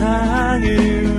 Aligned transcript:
세상을 0.00 1.09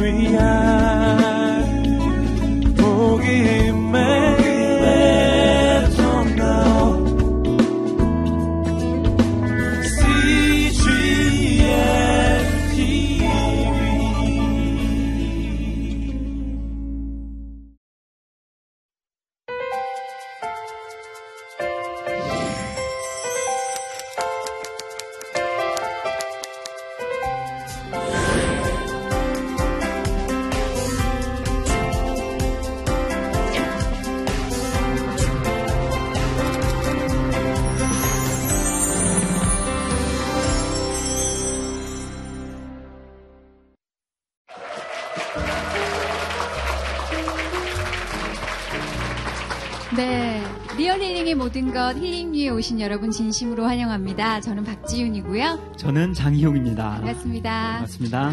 여러분 53.11 53.31
진심으로 53.31 53.65
환영합니다. 53.65 54.39
저는 54.39 54.63
박지윤이고요. 54.63 55.73
저는 55.75 56.13
장희용입니다. 56.13 56.91
반갑습니다. 56.91 57.71
반갑습니다. 57.73 58.31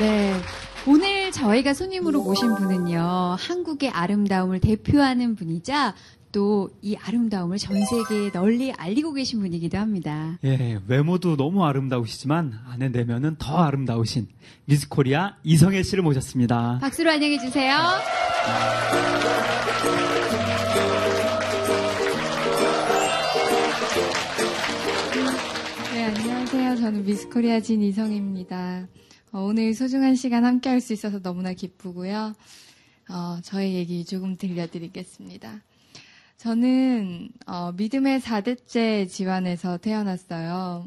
네. 0.00 0.34
오늘 0.86 1.30
저희가 1.30 1.72
손님으로 1.72 2.22
모신 2.24 2.54
분은요, 2.56 3.36
한국의 3.38 3.90
아름다움을 3.90 4.58
대표하는 4.60 5.36
분이자 5.36 5.94
또 6.32 6.68
이 6.82 6.96
아름다움을 6.96 7.58
전 7.58 7.76
세계에 7.84 8.32
널리 8.32 8.72
알리고 8.72 9.12
계신 9.12 9.38
분이기도 9.40 9.78
합니다. 9.78 10.36
예, 10.42 10.80
외모도 10.88 11.36
너무 11.36 11.64
아름다우시지만 11.64 12.58
안에 12.72 12.88
내면은 12.88 13.36
더 13.38 13.58
아름다우신 13.58 14.26
미스 14.64 14.88
코리아 14.88 15.36
이성애 15.44 15.84
씨를 15.84 16.02
모셨습니다. 16.02 16.78
박수로 16.80 17.10
환영해 17.10 17.38
주세요. 17.38 17.76
저는 26.84 27.06
미스코리아 27.06 27.60
진 27.60 27.80
이성입니다. 27.80 28.86
어, 29.32 29.40
오늘 29.40 29.72
소중한 29.72 30.14
시간 30.16 30.44
함께 30.44 30.68
할 30.68 30.82
수 30.82 30.92
있어서 30.92 31.18
너무나 31.18 31.54
기쁘고요. 31.54 32.34
어, 33.08 33.40
저의 33.40 33.72
얘기 33.72 34.04
조금 34.04 34.36
들려드리겠습니다. 34.36 35.62
저는 36.36 37.30
어, 37.46 37.72
믿음의 37.72 38.20
4대째 38.20 39.08
집안에서 39.08 39.78
태어났어요. 39.78 40.86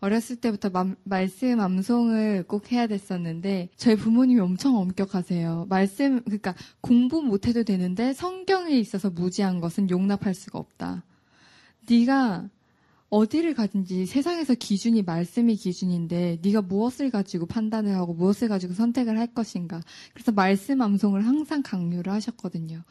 어렸을 0.00 0.34
때부터 0.34 0.70
마, 0.70 0.96
말씀 1.04 1.60
암송을 1.60 2.46
꼭 2.48 2.72
해야 2.72 2.88
됐었는데 2.88 3.68
저희 3.76 3.94
부모님이 3.94 4.40
엄청 4.40 4.76
엄격하세요. 4.78 5.66
말씀 5.68 6.24
그러니까 6.24 6.56
공부 6.80 7.22
못해도 7.22 7.62
되는데 7.62 8.14
성경에 8.14 8.76
있어서 8.80 9.10
무지한 9.10 9.60
것은 9.60 9.90
용납할 9.90 10.34
수가 10.34 10.58
없다. 10.58 11.04
네가 11.88 12.48
어디를 13.10 13.54
가든지 13.54 14.06
세상에서 14.06 14.54
기준이 14.54 15.02
말씀이 15.02 15.56
기준인데 15.56 16.38
네가 16.42 16.62
무엇을 16.62 17.10
가지고 17.10 17.46
판단을 17.46 17.96
하고 17.96 18.14
무엇을 18.14 18.48
가지고 18.48 18.72
선택을 18.74 19.18
할 19.18 19.26
것인가. 19.26 19.80
그래서 20.14 20.30
말씀 20.32 20.80
암송을 20.80 21.26
항상 21.26 21.62
강요를 21.62 22.12
하셨거든요. 22.12 22.82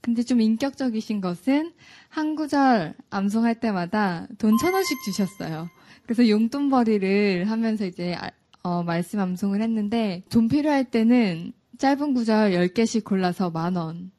근데 0.00 0.22
좀 0.24 0.40
인격적이신 0.40 1.20
것은 1.20 1.72
한 2.08 2.34
구절 2.34 2.94
암송할 3.10 3.60
때마다 3.60 4.26
돈 4.38 4.56
천 4.58 4.74
원씩 4.74 4.98
주셨어요. 5.04 5.68
그래서 6.04 6.28
용돈벌이를 6.28 7.48
하면서 7.48 7.86
이제 7.86 8.14
아, 8.14 8.30
어, 8.62 8.82
말씀 8.82 9.20
암송을 9.20 9.62
했는데 9.62 10.24
돈 10.28 10.48
필요할 10.48 10.90
때는 10.90 11.52
짧은 11.78 12.12
구절 12.14 12.50
10개씩 12.52 13.04
골라서 13.04 13.50
만 13.50 13.76
원. 13.76 14.10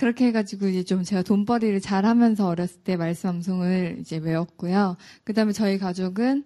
그렇게 0.00 0.28
해가지고 0.28 0.68
이제 0.68 0.82
좀 0.82 1.02
제가 1.02 1.20
돈벌이를 1.20 1.82
잘 1.82 2.06
하면서 2.06 2.46
어렸을 2.46 2.80
때 2.80 2.96
말씀 2.96 3.28
암송을 3.28 3.98
이제 4.00 4.16
외웠고요. 4.16 4.96
그 5.24 5.34
다음에 5.34 5.52
저희 5.52 5.76
가족은 5.76 6.44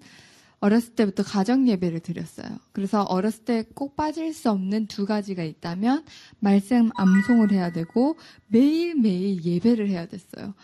어렸을 0.59 0.97
때부터 0.97 1.23
가정 1.23 1.69
예배를 1.69 2.01
드렸어요. 2.01 2.49
그래서 2.73 3.03
어렸을 3.03 3.45
때 3.45 3.65
꼭 3.77 3.95
빠질 3.95 4.35
수 4.35 4.51
없는 4.51 4.89
두 4.89 5.07
가지가 5.07 5.45
있다면 5.45 6.05
말씀 6.41 6.91
암송을 6.97 7.53
해야 7.53 7.71
되고 7.71 8.17
매일매일 8.49 9.45
예배를 9.45 9.89
해야 9.89 10.07
됐어요. 10.07 10.55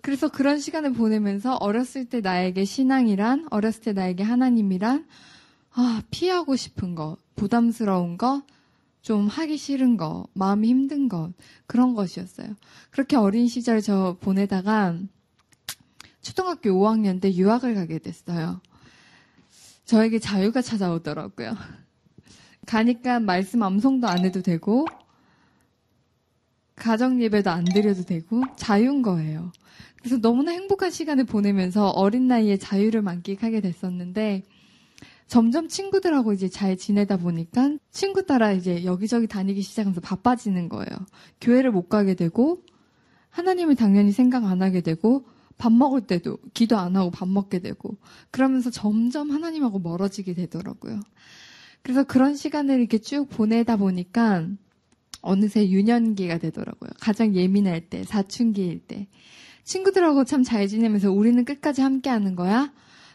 그래서 0.00 0.28
그런 0.28 0.58
시간을 0.58 0.94
보내면서 0.94 1.54
어렸을 1.54 2.06
때 2.06 2.20
나에게 2.20 2.64
신앙이란, 2.64 3.46
어렸을 3.50 3.82
때 3.82 3.92
나에게 3.92 4.24
하나님이란, 4.24 5.06
아, 5.74 6.02
피하고 6.10 6.56
싶은 6.56 6.96
것, 6.96 7.18
부담스러운 7.36 8.18
것, 8.18 8.42
좀 9.02 9.26
하기 9.26 9.56
싫은 9.56 9.96
것, 9.96 10.26
마음이 10.32 10.68
힘든 10.68 11.08
것, 11.08 11.32
그런 11.66 11.94
것이었어요. 11.94 12.54
그렇게 12.90 13.16
어린 13.16 13.48
시절 13.48 13.82
저 13.82 14.16
보내다가 14.20 14.96
초등학교 16.22 16.70
5학년 16.70 17.20
때 17.20 17.34
유학을 17.34 17.74
가게 17.74 17.98
됐어요. 17.98 18.60
저에게 19.84 20.20
자유가 20.20 20.62
찾아오더라고요. 20.62 21.56
가니까 22.66 23.18
말씀 23.18 23.64
암송도 23.64 24.06
안 24.06 24.24
해도 24.24 24.40
되고, 24.40 24.86
가정 26.76 27.20
예배도 27.20 27.50
안 27.50 27.64
드려도 27.64 28.04
되고, 28.04 28.42
자유인 28.56 29.02
거예요. 29.02 29.50
그래서 29.98 30.20
너무나 30.20 30.52
행복한 30.52 30.90
시간을 30.90 31.24
보내면서 31.24 31.88
어린 31.88 32.28
나이에 32.28 32.56
자유를 32.56 33.02
만끽하게 33.02 33.60
됐었는데 33.60 34.44
점점 35.32 35.66
친구들하고 35.66 36.34
이제 36.34 36.50
잘 36.50 36.76
지내다 36.76 37.16
보니까 37.16 37.78
친구 37.90 38.26
따라 38.26 38.52
이제 38.52 38.84
여기저기 38.84 39.26
다니기 39.26 39.62
시작하면서 39.62 40.02
바빠지는 40.02 40.68
거예요. 40.68 40.86
교회를 41.40 41.70
못 41.70 41.88
가게 41.88 42.12
되고 42.12 42.62
하나님을 43.30 43.74
당연히 43.74 44.12
생각 44.12 44.44
안 44.44 44.60
하게 44.60 44.82
되고 44.82 45.24
밥 45.56 45.72
먹을 45.72 46.02
때도 46.02 46.36
기도 46.52 46.76
안 46.76 46.96
하고 46.96 47.10
밥 47.10 47.28
먹게 47.28 47.60
되고 47.60 47.96
그러면서 48.30 48.68
점점 48.68 49.30
하나님하고 49.30 49.78
멀어지게 49.78 50.34
되더라고요. 50.34 51.00
그래서 51.80 52.04
그런 52.04 52.36
시간을 52.36 52.78
이렇게 52.78 52.98
쭉 52.98 53.30
보내다 53.30 53.78
보니까 53.78 54.46
어느새 55.22 55.66
유년기가 55.66 56.36
되더라고요. 56.40 56.90
가장 57.00 57.34
예민할 57.34 57.88
때, 57.88 58.04
사춘기일 58.04 58.80
때. 58.80 59.08
친구들하고 59.64 60.24
참 60.24 60.42
잘 60.42 60.68
지내면서 60.68 61.10
우리는 61.10 61.42
끝까지 61.46 61.80
함께 61.80 62.10
하는 62.10 62.36
거야? 62.36 62.70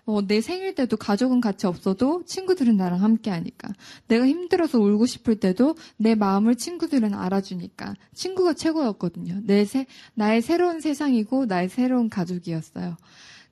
어, 0.08 0.26
내 0.26 0.40
생일 0.40 0.74
때도 0.74 0.96
가족은 0.96 1.42
같이 1.42 1.68
없어도 1.68 2.24
친구들은 2.24 2.78
나랑 2.78 3.04
함께 3.04 3.30
하니까. 3.30 3.74
내가 4.08 4.26
힘들어서 4.26 4.80
울고 4.80 5.06
싶을 5.06 5.36
때도 5.36 5.76
내 5.98 6.16
마음을 6.16 6.56
친구들은 6.56 7.14
알아주니까. 7.14 7.94
친구가 8.14 8.54
최고였거든요. 8.54 9.42
내 9.44 9.66
새, 9.66 9.86
나의 10.14 10.42
새로운 10.42 10.80
세상이고 10.80 11.48
나의 11.48 11.68
새로운 11.68 12.10
가족이었어요. 12.10 12.96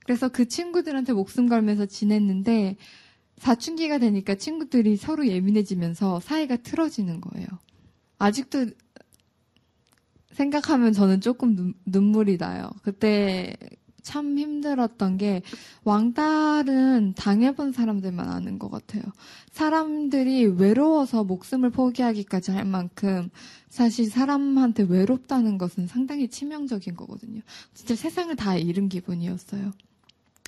그래서 0.06 0.30
그 0.30 0.48
친구들한테 0.48 1.12
목숨 1.12 1.50
걸면서 1.50 1.88
지냈는데 1.88 2.78
사춘기가 3.38 3.98
되니까 3.98 4.36
친구들이 4.36 4.96
서로 4.96 5.28
예민해지면서 5.28 6.22
사이가 6.22 6.56
틀어지는 6.58 7.20
거예요. 7.20 7.48
아직도 8.18 8.68
생각하면 10.32 10.94
저는 10.94 11.20
조금 11.20 11.54
눈, 11.58 11.74
눈물이 11.86 12.38
나요. 12.38 12.70
그때 12.82 13.58
참 14.06 14.38
힘들었던 14.38 15.18
게 15.18 15.42
왕따는 15.84 17.16
당해본 17.16 17.72
사람들만 17.72 18.30
아는 18.30 18.60
것 18.60 18.70
같아요. 18.70 19.02
사람들이 19.52 20.46
외로워서 20.46 21.24
목숨을 21.24 21.72
포기하기까지 21.72 22.52
할 22.52 22.66
만큼 22.66 23.32
사실 23.68 24.06
사람한테 24.06 24.84
외롭다는 24.84 25.58
것은 25.58 25.88
상당히 25.88 26.30
치명적인 26.30 26.96
거거든요. 26.96 27.42
진짜 27.74 27.96
세상을 27.96 28.34
다 28.36 28.56
잃은 28.56 28.90
기분이었어요. 28.90 29.72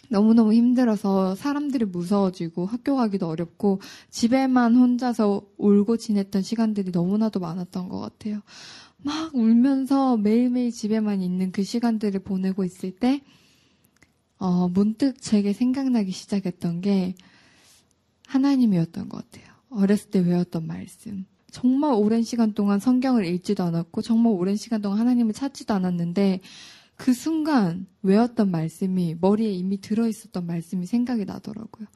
너무너무 0.09 0.53
힘들어서 0.53 1.33
사람들이 1.35 1.85
무서워지고 1.85 2.67
학교 2.67 2.95
가기도 2.95 3.27
어렵고 3.27 3.81
집에만 4.11 4.75
혼자서 4.75 5.41
울고 5.57 5.97
지냈던 5.97 6.43
시간들이 6.43 6.91
너무나도 6.91 7.39
많았던 7.39 7.89
것 7.89 7.99
같아요. 7.99 8.41
막 8.97 9.33
울면서 9.35 10.17
매일매일 10.17 10.71
집에만 10.71 11.21
있는 11.21 11.51
그 11.51 11.63
시간들을 11.63 12.19
보내고 12.21 12.63
있을 12.63 12.91
때, 12.91 13.21
어, 14.37 14.67
문득 14.69 15.21
제게 15.21 15.53
생각나기 15.53 16.11
시작했던 16.11 16.81
게 16.81 17.15
하나님이었던 18.27 19.09
것 19.09 19.23
같아요. 19.31 19.53
어렸을 19.69 20.09
때 20.09 20.19
외웠던 20.19 20.67
말씀. 20.67 21.25
정말 21.49 21.93
오랜 21.93 22.23
시간 22.23 22.53
동안 22.53 22.79
성경을 22.79 23.25
읽지도 23.25 23.63
않았고, 23.63 24.01
정말 24.01 24.33
오랜 24.33 24.55
시간 24.55 24.81
동안 24.81 24.99
하나님을 24.99 25.33
찾지도 25.33 25.73
않았는데, 25.73 26.41
그 26.97 27.13
순간 27.13 27.85
외웠던 28.01 28.49
말씀이 28.49 29.15
머리에 29.21 29.51
이미 29.51 29.79
들어있었던 29.79 30.45
말씀이 30.45 30.85
생각이 30.87 31.25
나더라고요. 31.25 31.87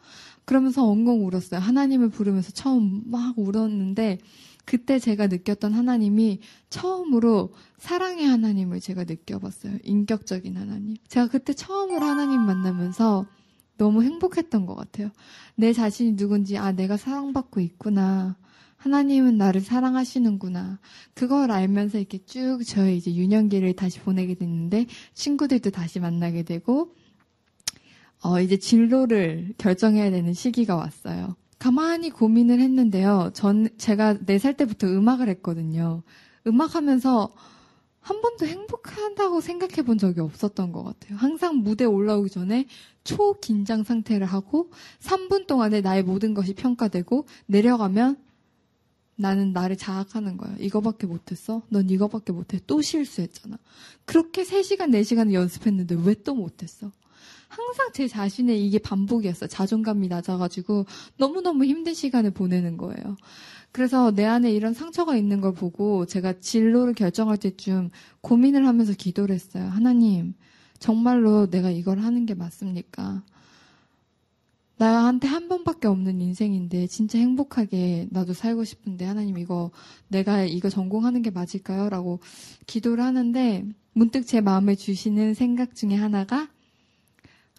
그러면서 0.46 0.88
엉엉 0.88 1.26
울었어요. 1.26 1.60
하나님을 1.60 2.10
부르면서 2.10 2.52
처음 2.52 3.02
막 3.06 3.38
울었는데 3.38 4.20
그때 4.66 5.00
제가 5.00 5.28
느꼈던 5.28 5.74
하나님이 5.74 6.40
처음으로 6.70 7.54
사랑의 7.78 8.26
하나님을 8.26 8.80
제가 8.80 9.04
느껴봤어요. 9.04 9.78
인격적인 9.84 10.56
하나님. 10.58 10.98
제가 11.08 11.28
그때 11.28 11.54
처음으로 11.54 12.06
하나님 12.06 12.42
만나면서 12.42 13.26
너무 13.78 14.04
행복했던 14.04 14.66
것 14.66 14.76
같아요. 14.76 15.10
내 15.56 15.74
자신이 15.74 16.16
누군지, 16.16 16.58
아, 16.58 16.72
내가 16.72 16.98
사랑받고 16.98 17.60
있구나. 17.62 18.38
하나님은 18.78 19.38
나를 19.38 19.62
사랑하시는구나. 19.62 20.80
그걸 21.14 21.52
알면서 21.52 21.98
이렇게 21.98 22.20
쭉 22.26 22.62
저의 22.66 22.98
이제 22.98 23.14
유년기를 23.14 23.74
다시 23.76 24.00
보내게 24.00 24.36
됐는데, 24.36 24.86
친구들도 25.14 25.72
다시 25.72 26.00
만나게 26.00 26.44
되고, 26.44 26.96
어, 28.24 28.40
이제 28.40 28.58
진로를 28.58 29.56
결정해야 29.58 30.12
되는 30.12 30.34
시기가 30.34 30.76
왔어요. 30.76 31.36
가만히 31.62 32.10
고민을 32.10 32.60
했는데요. 32.60 33.30
전, 33.36 33.70
제가 33.78 34.16
4살 34.16 34.58
때부터 34.58 34.88
음악을 34.88 35.30
했거든요. 35.30 36.02
음악하면서 36.48 37.32
한 38.00 38.22
번도 38.22 38.48
행복하다고 38.48 39.42
생각해 39.42 39.84
본 39.84 40.00
적이 40.00 40.22
없었던 40.22 40.72
것 40.72 40.82
같아요. 40.82 41.20
항상 41.20 41.58
무대 41.58 41.86
올라오기 41.86 42.32
전에 42.32 42.66
초긴장 43.04 43.84
상태를 43.84 44.26
하고 44.26 44.72
3분 45.02 45.46
동안에 45.46 45.82
나의 45.82 46.02
모든 46.02 46.34
것이 46.34 46.56
평가되고 46.56 47.28
내려가면 47.46 48.18
나는 49.16 49.54
나를 49.54 49.78
자학하는 49.78 50.38
거야. 50.38 50.56
이거밖에 50.58 51.06
못했어? 51.06 51.62
넌 51.70 51.92
이거밖에 51.92 52.32
못해. 52.34 52.60
또 52.66 52.82
실수했잖아. 52.82 53.60
그렇게 54.06 54.42
3시간, 54.42 54.90
4시간을 54.90 55.34
연습했는데 55.34 55.96
왜 56.06 56.16
또 56.24 56.34
못했어? 56.34 56.92
항상 57.52 57.92
제 57.94 58.08
자신의 58.08 58.66
이게 58.66 58.80
반복이었어요. 58.80 59.50
자존감이 59.50 60.08
낮아가지고 60.08 60.86
너무너무 61.18 61.66
힘든 61.66 61.94
시간을 61.94 62.32
보내는 62.32 62.78
거예요. 62.78 63.18
그래서 63.74 64.12
내 64.12 64.26
안에 64.26 64.52
이런 64.52 64.74
상처가 64.74 65.18
있는 65.18 65.42
걸 65.42 65.54
보고 65.54 66.06
제가 66.06 66.40
진로를 66.40 66.94
결정할 66.94 67.38
때쯤 67.38 67.90
고민을 68.22 68.66
하면서 68.68 68.94
기도를 68.94 69.36
했어요. 69.36 69.66
하나님, 69.66 70.34
정말로 70.80 71.50
내가 71.50 71.70
이걸 71.70 72.00
하는 72.00 72.26
게 72.26 72.34
맞습니까? 72.34 73.24
나한테 74.78 75.28
한 75.28 75.48
번밖에 75.48 75.88
없는 75.88 76.22
인생인데 76.22 76.88
진짜 76.88 77.20
행복하게 77.20 78.08
나도 78.10 78.34
살고 78.34 78.64
싶은데 78.64 79.06
하나님 79.06 79.38
이거 79.38 79.72
내가 80.08 80.44
이거 80.44 80.70
전공하는 80.70 81.22
게 81.22 81.30
맞을까요? 81.30 81.90
라고 81.90 82.20
기도를 82.66 83.04
하는데 83.04 83.66
문득 83.94 84.26
제 84.26 84.42
마음에 84.42 84.76
주시는 84.76 85.34
생각 85.36 85.76
중에 85.76 85.96
하나가 85.96 86.48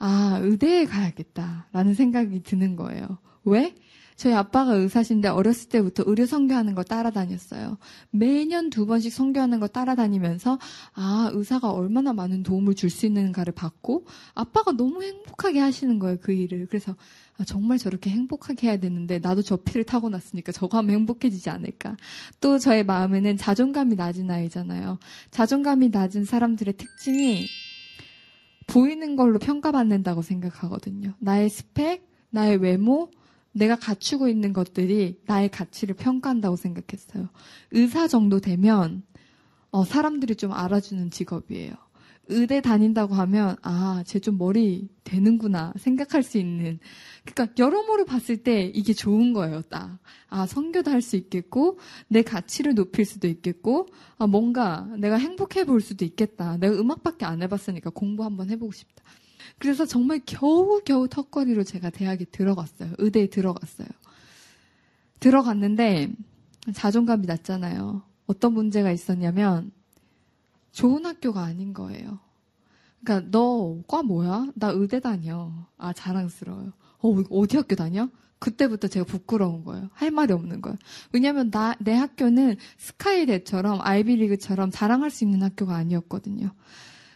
아, 0.05 0.41
의대에 0.43 0.85
가야겠다라는 0.87 1.95
생각이 1.95 2.43
드는 2.43 2.75
거예요. 2.75 3.19
왜? 3.45 3.73
저희 4.17 4.35
아빠가 4.35 4.75
의사신데 4.75 5.29
어렸을 5.29 5.69
때부터 5.69 6.03
의료 6.07 6.27
선교하는 6.27 6.75
거 6.75 6.83
따라다녔어요. 6.83 7.79
매년 8.11 8.69
두 8.69 8.85
번씩 8.87 9.13
선교하는 9.13 9.61
거 9.61 9.69
따라다니면서 9.69 10.59
아 10.95 11.31
의사가 11.33 11.71
얼마나 11.71 12.13
많은 12.13 12.43
도움을 12.43 12.75
줄 12.75 12.91
수 12.91 13.07
있는가를 13.07 13.55
봤고 13.55 14.07
아빠가 14.35 14.73
너무 14.73 15.03
행복하게 15.03 15.61
하시는 15.61 15.99
거예요 15.99 16.19
그 16.21 16.33
일을. 16.33 16.67
그래서 16.67 16.95
아, 17.39 17.45
정말 17.45 17.79
저렇게 17.79 18.11
행복하게 18.11 18.69
해야 18.69 18.77
되는데 18.79 19.19
나도 19.21 19.43
저 19.43 19.57
피를 19.57 19.85
타고 19.85 20.09
났으니까 20.09 20.53
저거 20.53 20.79
하면 20.79 20.97
행복해지지 20.97 21.49
않을까. 21.49 21.97
또 22.41 22.59
저의 22.59 22.85
마음에는 22.85 23.37
자존감이 23.37 23.95
낮은 23.95 24.31
아이잖아요. 24.31 24.99
자존감이 25.31 25.89
낮은 25.89 26.25
사람들의 26.25 26.77
특징이 26.77 27.47
보이는 28.67 29.17
걸로 29.17 29.39
평가받는다고 29.39 30.23
생각하거든요. 30.23 31.15
나의 31.19 31.49
스펙, 31.49 32.09
나의 32.31 32.57
외모, 32.59 33.11
내가 33.53 33.77
갖추고 33.77 34.29
있는 34.29 34.53
것들이 34.53 35.21
나의 35.27 35.51
가치를 35.51 35.95
평가한다고 35.95 36.57
생각했어요. 36.57 37.29
의사 37.71 38.09
정도 38.09 38.41
되면 38.41 39.03
어, 39.71 39.85
사람들이 39.85 40.37
좀 40.37 40.53
알아주는 40.53 41.11
직업이에요. 41.11 41.75
의대 42.29 42.61
다닌다고 42.61 43.15
하면 43.15 43.57
아, 43.63 44.03
쟤 44.07 44.19
좀 44.21 44.39
머리 44.39 44.89
되는구나 45.05 45.73
생각할 45.77 46.23
수 46.23 46.39
있는. 46.39 46.79
그러니까 47.25 47.55
여러모로 47.63 48.05
봤을 48.05 48.39
때 48.39 48.71
이게 48.75 48.93
좋은 48.95 49.33
거예요, 49.33 49.63
딱. 49.63 49.99
아, 50.29 50.47
성교도 50.47 50.91
할 50.91 51.03
수 51.03 51.17
있겠고 51.17 51.79
내 52.09 52.23
가치를 52.23 52.75
높일 52.75 53.05
수도 53.05 53.27
있겠고 53.29 53.89
아, 54.19 54.27
뭔가 54.27 54.87
내가 54.99 55.17
행복해 55.17 55.65
볼 55.65 55.81
수도 55.81 56.05
있겠다. 56.05 56.57
내가 56.59 56.75
음악밖에 56.81 57.25
안 57.27 57.43
해 57.43 57.49
봤으니까 57.49 57.91
공부 57.91 58.25
한번 58.25 58.51
해 58.51 58.57
보고 58.57 58.73
싶다. 58.73 59.03
그래서 59.59 59.85
정말 59.85 60.21
겨우겨우 60.25 61.09
턱걸이로 61.09 61.65
제가 61.65 61.91
대학에 61.91 62.25
들어갔어요. 62.27 62.93
의대에 62.99 63.27
들어갔어요. 63.29 63.89
들어갔는데 65.21 66.13
자존감이 66.75 67.27
낮잖아요. 67.27 68.03
어떤 68.27 68.53
문제가 68.55 68.93
있었냐면 68.93 69.73
좋은 70.73 71.05
학교가 71.07 71.43
아닌 71.43 71.73
거예요. 71.73 72.19
그러니까 73.05 73.31
너 73.31 73.83
과 73.89 74.03
뭐야? 74.03 74.47
나 74.55 74.69
의대 74.71 75.01
다녀. 75.01 75.53
아 75.79 75.93
자랑스러워요. 75.93 76.73
어 77.01 77.09
어디 77.31 77.57
학교 77.57 77.75
다녀? 77.75 78.09
그때부터 78.39 78.89
제가 78.89 79.05
부끄러운 79.07 79.65
거예요. 79.65 79.89
할 79.93 80.11
말이 80.11 80.33
없는 80.33 80.61
거예요. 80.63 80.77
왜냐하면 81.13 81.51
나, 81.51 81.77
내 81.79 81.95
학교는 81.95 82.57
스카이대처럼 82.79 83.79
아이비리그처럼 83.83 84.71
자랑할 84.73 85.11
수 85.11 85.23
있는 85.25 85.43
학교가 85.43 85.77
아니었거든요. 85.77 86.51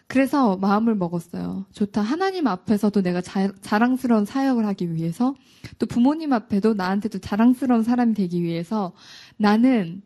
그래서 0.09 0.56
마음을 0.56 0.94
먹었어요. 0.94 1.67
좋다. 1.73 2.00
하나님 2.00 2.47
앞에서도 2.47 3.02
내가 3.02 3.20
자, 3.23 3.50
자랑스러운 3.61 4.25
사역을 4.25 4.64
하기 4.67 4.94
위해서 4.94 5.35
또 5.81 5.87
부모님 5.87 6.32
앞에도 6.32 6.75
나한테도 6.75 7.19
자랑스러운 7.19 7.82
사람이 7.82 8.14
되기 8.14 8.41
위해서 8.43 8.93
나는 9.37 10.02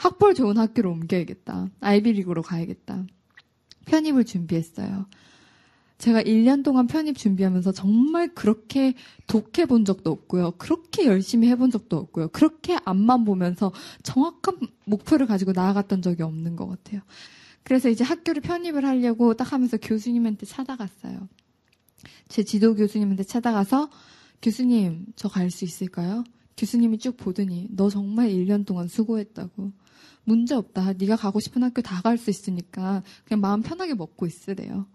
학벌 0.00 0.32
좋은 0.34 0.56
학교로 0.56 0.90
옮겨야겠다. 0.92 1.68
아이비리그로 1.80 2.40
가야겠다. 2.40 3.04
편입을 3.84 4.24
준비했어요. 4.24 5.06
제가 5.98 6.22
1년 6.22 6.64
동안 6.64 6.86
편입 6.86 7.18
준비하면서 7.18 7.72
정말 7.72 8.32
그렇게 8.34 8.94
독해 9.26 9.66
본 9.66 9.84
적도 9.84 10.10
없고요. 10.10 10.52
그렇게 10.52 11.04
열심히 11.04 11.48
해본 11.48 11.70
적도 11.70 11.98
없고요. 11.98 12.28
그렇게 12.28 12.78
앞만 12.86 13.26
보면서 13.26 13.72
정확한 14.02 14.58
목표를 14.86 15.26
가지고 15.26 15.52
나아갔던 15.52 16.00
적이 16.00 16.22
없는 16.22 16.56
것 16.56 16.66
같아요. 16.66 17.02
그래서 17.62 17.90
이제 17.90 18.02
학교를 18.02 18.40
편입을 18.40 18.86
하려고 18.86 19.34
딱 19.34 19.52
하면서 19.52 19.76
교수님한테 19.76 20.46
찾아갔어요. 20.46 21.28
제 22.28 22.42
지도 22.42 22.74
교수님한테 22.74 23.24
찾아가서 23.24 23.90
교수님, 24.40 25.08
저 25.14 25.28
갈 25.28 25.50
수 25.50 25.66
있을까요? 25.66 26.24
교수님이 26.56 26.96
쭉 26.98 27.18
보더니 27.18 27.68
너 27.70 27.90
정말 27.90 28.30
1년 28.30 28.64
동안 28.64 28.88
수고했다고. 28.88 29.72
문제 30.24 30.54
없다. 30.54 30.92
네가 30.94 31.16
가고 31.16 31.40
싶은 31.40 31.62
학교 31.62 31.82
다 31.82 32.02
갈 32.02 32.18
수 32.18 32.30
있으니까 32.30 33.02
그냥 33.24 33.40
마음 33.40 33.62
편하게 33.62 33.94
먹고 33.94 34.26
있으래요. 34.26 34.86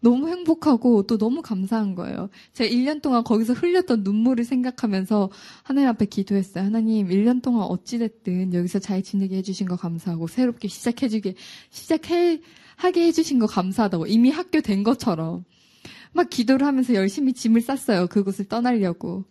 너무 0.00 0.28
행복하고 0.28 1.06
또 1.06 1.16
너무 1.18 1.42
감사한 1.42 1.94
거예요. 1.94 2.28
제가 2.52 2.68
1년 2.70 3.00
동안 3.00 3.22
거기서 3.24 3.52
흘렸던 3.52 4.02
눈물을 4.02 4.44
생각하면서 4.44 5.30
하나님 5.62 5.88
앞에 5.90 6.06
기도했어요. 6.06 6.64
하나님, 6.64 7.08
1년 7.08 7.40
동안 7.42 7.62
어찌됐든 7.68 8.52
여기서 8.54 8.80
잘 8.80 9.02
지내게 9.02 9.36
해주신 9.36 9.68
거 9.68 9.76
감사하고 9.76 10.26
새롭게 10.26 10.68
시작해주게, 10.68 11.34
시작해, 11.70 12.40
하게 12.76 13.06
해주신 13.06 13.38
거 13.38 13.46
감사하다고. 13.46 14.06
이미 14.08 14.30
학교 14.30 14.60
된 14.60 14.82
것처럼. 14.82 15.44
막 16.12 16.28
기도를 16.28 16.66
하면서 16.66 16.94
열심히 16.94 17.32
짐을 17.32 17.60
쌌어요. 17.62 18.08
그곳을 18.08 18.44
떠나려고. 18.46 19.24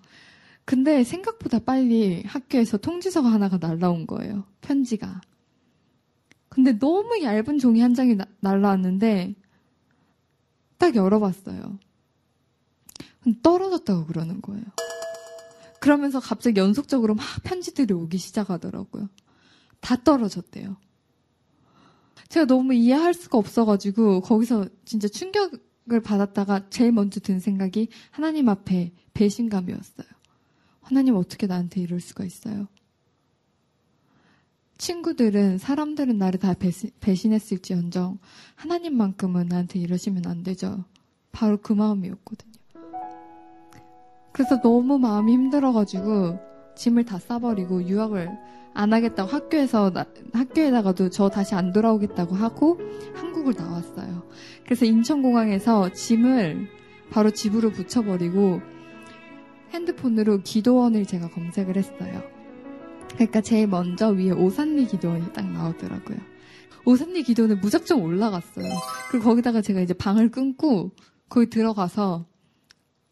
근데 0.65 1.03
생각보다 1.03 1.59
빨리 1.59 2.23
학교에서 2.25 2.77
통지서가 2.77 3.29
하나가 3.31 3.57
날라온 3.57 4.07
거예요. 4.07 4.45
편지가. 4.61 5.21
근데 6.51 6.77
너무 6.77 7.23
얇은 7.23 7.59
종이 7.59 7.79
한 7.79 7.93
장이 7.93 8.15
나, 8.15 8.25
날라왔는데 8.41 9.35
딱 10.77 10.95
열어봤어요. 10.95 11.79
떨어졌다고 13.41 14.05
그러는 14.05 14.41
거예요. 14.41 14.65
그러면서 15.79 16.19
갑자기 16.19 16.59
연속적으로 16.59 17.15
막 17.15 17.25
편지들이 17.43 17.93
오기 17.93 18.17
시작하더라고요. 18.17 19.07
다 19.79 19.95
떨어졌대요. 19.95 20.75
제가 22.27 22.45
너무 22.45 22.73
이해할 22.73 23.13
수가 23.13 23.37
없어가지고 23.37 24.21
거기서 24.21 24.67
진짜 24.83 25.07
충격을 25.07 26.01
받았다가 26.03 26.69
제일 26.69 26.91
먼저 26.91 27.21
든 27.21 27.39
생각이 27.39 27.87
하나님 28.09 28.49
앞에 28.49 28.91
배신감이었어요. 29.13 30.07
하나님 30.81 31.15
어떻게 31.15 31.47
나한테 31.47 31.79
이럴 31.79 32.01
수가 32.01 32.25
있어요? 32.25 32.67
친구들은 34.85 35.59
사람들은 35.59 36.17
나를 36.17 36.39
다 36.39 36.55
배신, 36.55 37.33
했을지언정 37.33 38.17
하나님만큼은 38.55 39.45
나한테 39.47 39.77
이러시면 39.77 40.25
안 40.25 40.41
되죠. 40.41 40.85
바로 41.31 41.57
그 41.57 41.71
마음이었거든요. 41.71 42.51
그래서 44.31 44.59
너무 44.59 44.97
마음이 44.97 45.33
힘들어가지고 45.33 46.39
짐을 46.75 47.05
다 47.05 47.19
싸버리고 47.19 47.83
유학을 47.83 48.31
안 48.73 48.91
하겠다고 48.91 49.29
학교에서 49.29 49.91
나- 49.91 50.07
학교에다가도 50.33 51.11
저 51.11 51.29
다시 51.29 51.53
안 51.53 51.71
돌아오겠다고 51.73 52.33
하고 52.35 52.79
한국을 53.13 53.53
나왔어요. 53.55 54.23
그래서 54.65 54.85
인천공항에서 54.85 55.93
짐을 55.93 56.67
바로 57.11 57.29
집으로 57.29 57.69
붙여버리고 57.69 58.61
핸드폰으로 59.73 60.39
기도원을 60.41 61.05
제가 61.05 61.29
검색을 61.29 61.77
했어요. 61.77 62.40
그러니까 63.13 63.41
제일 63.41 63.67
먼저 63.67 64.09
위에 64.09 64.31
오산리 64.31 64.87
기도원이 64.87 65.33
딱 65.33 65.45
나오더라고요. 65.51 66.17
오산리 66.85 67.23
기도원에 67.23 67.55
무작정 67.55 68.03
올라갔어요. 68.03 68.65
그리고 69.11 69.25
거기다가 69.25 69.61
제가 69.61 69.81
이제 69.81 69.93
방을 69.93 70.31
끊고 70.31 70.91
거기 71.29 71.49
들어가서 71.49 72.25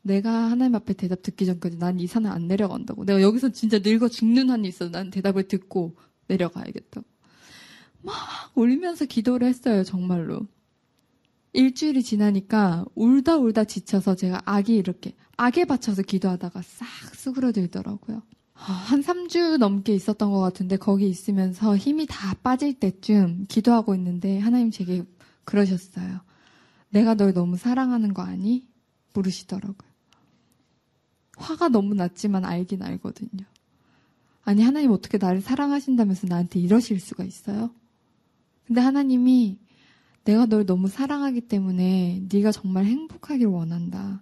내가 0.01 0.31
하나님 0.49 0.75
앞에 0.75 0.93
대답 0.93 1.21
듣기 1.21 1.45
전까지 1.45 1.77
난 1.77 1.99
이 1.99 2.07
산을 2.07 2.31
안 2.31 2.47
내려간다고. 2.47 3.05
내가 3.05 3.21
여기서 3.21 3.49
진짜 3.49 3.79
늙어 3.79 4.07
죽는 4.07 4.49
한이 4.49 4.67
있어. 4.67 4.89
난 4.89 5.11
대답을 5.11 5.47
듣고 5.47 5.95
내려가야겠다고. 6.27 7.05
막 8.01 8.15
울면서 8.55 9.05
기도를 9.05 9.47
했어요, 9.47 9.83
정말로. 9.83 10.47
일주일이 11.53 12.01
지나니까 12.01 12.85
울다 12.95 13.37
울다 13.37 13.65
지쳐서 13.65 14.15
제가 14.15 14.41
악이 14.45 14.75
이렇게, 14.75 15.15
악에 15.37 15.65
받쳐서 15.65 16.03
기도하다가 16.03 16.61
싹 16.61 16.87
수그러들더라고요. 17.15 18.23
아, 18.61 18.73
한 18.73 19.01
3주 19.01 19.57
넘게 19.57 19.93
있었던 19.93 20.31
것 20.31 20.39
같은데 20.39 20.75
거기 20.75 21.07
있으면서 21.07 21.77
힘이 21.77 22.05
다 22.05 22.35
빠질 22.43 22.73
때쯤 22.73 23.45
기도하고 23.47 23.95
있는데 23.95 24.37
하나님 24.39 24.69
제게 24.69 25.03
그러셨어요. 25.45 26.19
내가 26.89 27.13
널 27.15 27.33
너무 27.33 27.55
사랑하는 27.55 28.13
거 28.13 28.21
아니? 28.21 28.67
물으시더라고요. 29.13 29.89
화가 31.37 31.69
너무 31.69 31.93
났지만 31.93 32.43
알긴 32.43 32.83
알거든요. 32.83 33.45
아니 34.43 34.61
하나님 34.61 34.91
어떻게 34.91 35.17
나를 35.17 35.41
사랑하신다면서 35.41 36.27
나한테 36.27 36.59
이러실 36.59 36.99
수가 36.99 37.23
있어요? 37.23 37.71
근데 38.65 38.81
하나님이 38.81 39.57
내가 40.25 40.45
널 40.45 40.65
너무 40.65 40.89
사랑하기 40.89 41.41
때문에 41.41 42.23
네가 42.31 42.51
정말 42.51 42.85
행복하길 42.85 43.47
원한다. 43.47 44.21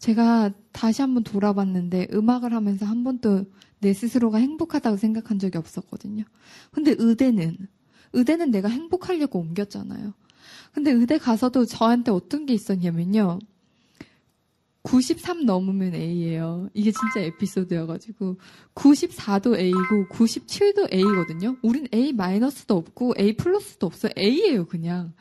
제가 0.00 0.50
다시 0.72 1.02
한번 1.02 1.22
돌아봤는데 1.22 2.08
음악을 2.12 2.54
하면서 2.54 2.86
한 2.86 3.04
번도 3.04 3.44
내 3.80 3.92
스스로가 3.92 4.38
행복하다고 4.38 4.96
생각한 4.96 5.38
적이 5.38 5.58
없었거든요. 5.58 6.24
근데 6.72 6.94
의대는 6.98 7.56
의대는 8.12 8.50
내가 8.50 8.68
행복하려고 8.68 9.38
옮겼잖아요. 9.38 10.14
근데 10.72 10.90
의대 10.90 11.18
가서도 11.18 11.66
저한테 11.66 12.10
어떤 12.10 12.46
게 12.46 12.54
있었냐면요. 12.54 13.38
93 14.82 15.44
넘으면 15.44 15.94
A예요. 15.94 16.70
이게 16.72 16.90
진짜 16.90 17.20
에피소드여가지고 17.20 18.38
94도 18.74 19.58
A고 19.58 20.08
97도 20.10 20.92
A거든요. 20.92 21.56
우린 21.62 21.86
A 21.92 22.12
마이너스도 22.12 22.76
없고 22.76 23.14
A 23.18 23.36
플러스도 23.36 23.86
없어요. 23.86 24.12
A예요, 24.16 24.66
그냥. 24.66 25.12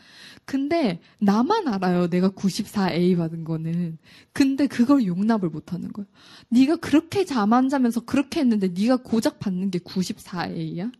근데 0.45 0.99
나만 1.19 1.67
알아요. 1.67 2.07
내가 2.09 2.29
94 2.29 2.93
A 2.93 3.15
받은 3.15 3.43
거는. 3.43 3.97
근데 4.33 4.65
그걸 4.67 5.05
용납을 5.05 5.49
못하는 5.49 5.91
거예요. 5.91 6.07
네가 6.49 6.77
그렇게 6.77 7.25
잠 7.25 7.53
안 7.53 7.67
자면서 7.69 8.01
그렇게 8.01 8.39
했는데 8.39 8.69
네가 8.69 8.97
고작 8.97 9.39
받는 9.39 9.71
게 9.71 9.79
94 9.79 10.47
A야? 10.47 10.91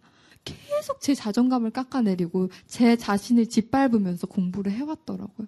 계속 0.44 1.00
제 1.02 1.14
자존감을 1.16 1.72
깎아내리고 1.72 2.50
제 2.66 2.96
자신을 2.96 3.48
짓밟으면서 3.50 4.28
공부를 4.28 4.72
해왔더라고요. 4.72 5.48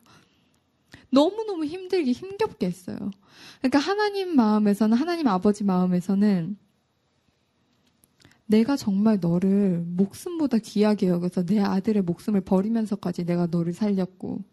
너무너무 1.12 1.66
힘들게 1.66 2.12
힘겹게 2.12 2.66
했어요. 2.66 2.98
그러니까 3.60 3.80
하나님 3.80 4.36
마음에서는, 4.36 4.98
하나님 4.98 5.28
아버지 5.28 5.64
마음에서는 5.64 6.58
내가 8.48 8.76
정말 8.76 9.20
너를 9.22 9.84
목숨보다 9.86 10.58
귀하게 10.58 11.08
여겨서 11.08 11.46
내 11.46 11.60
아들의 11.60 12.04
목숨을 12.04 12.42
버리면서까지 12.42 13.26
내가 13.26 13.48
너를 13.48 13.74
살렸고, 13.74 14.44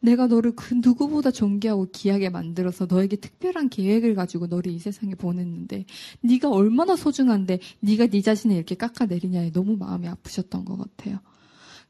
내가 0.00 0.26
너를 0.26 0.52
그 0.54 0.74
누구보다 0.74 1.30
존귀하고 1.30 1.88
귀하게 1.92 2.28
만들어서 2.28 2.86
너에게 2.86 3.16
특별한 3.16 3.70
계획을 3.70 4.14
가지고 4.14 4.46
너를 4.46 4.72
이 4.72 4.78
세상에 4.78 5.14
보냈는데 5.14 5.86
네가 6.20 6.50
얼마나 6.50 6.94
소중한데 6.94 7.60
네가 7.80 8.08
네 8.08 8.20
자신을 8.20 8.56
이렇게 8.56 8.74
깎아내리냐에 8.74 9.52
너무 9.52 9.76
마음이 9.76 10.06
아프셨던 10.08 10.64
것 10.66 10.76
같아요. 10.76 11.20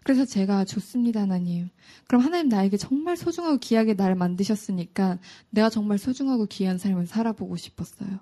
그래서 0.05 0.25
제가 0.27 0.65
좋습니다, 0.67 1.23
하나님. 1.23 1.71
그럼 2.07 2.23
하나님 2.23 2.49
나에게 2.49 2.77
정말 2.77 3.17
소중하고 3.17 3.57
귀하게 3.59 3.95
나를 3.95 4.15
만드셨으니까 4.15 5.19
내가 5.51 5.71
정말 5.71 5.99
소중하고 5.99 6.47
귀한 6.47 6.79
삶을 6.79 7.07
살아보고 7.07 7.57
싶었어요. 7.57 8.21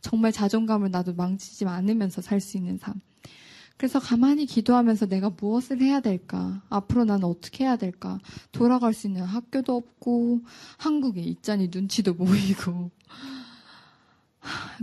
정말 0.00 0.30
자존감을 0.32 0.90
나도 0.92 1.14
망치지 1.14 1.66
않으면서 1.66 2.22
살 2.22 2.40
수 2.40 2.56
있는 2.56 2.78
삶. 2.78 2.94
그래서 3.76 3.98
가만히 3.98 4.46
기도하면서 4.46 5.06
내가 5.06 5.30
무엇을 5.30 5.82
해야 5.82 6.00
될까? 6.00 6.62
앞으로 6.70 7.04
나는 7.04 7.24
어떻게 7.24 7.64
해야 7.64 7.76
될까? 7.76 8.20
돌아갈 8.52 8.94
수 8.94 9.06
있는 9.08 9.22
학교도 9.22 9.74
없고, 9.74 10.42
한국에 10.78 11.20
있자니 11.20 11.68
눈치도 11.72 12.14
보이고. 12.16 12.90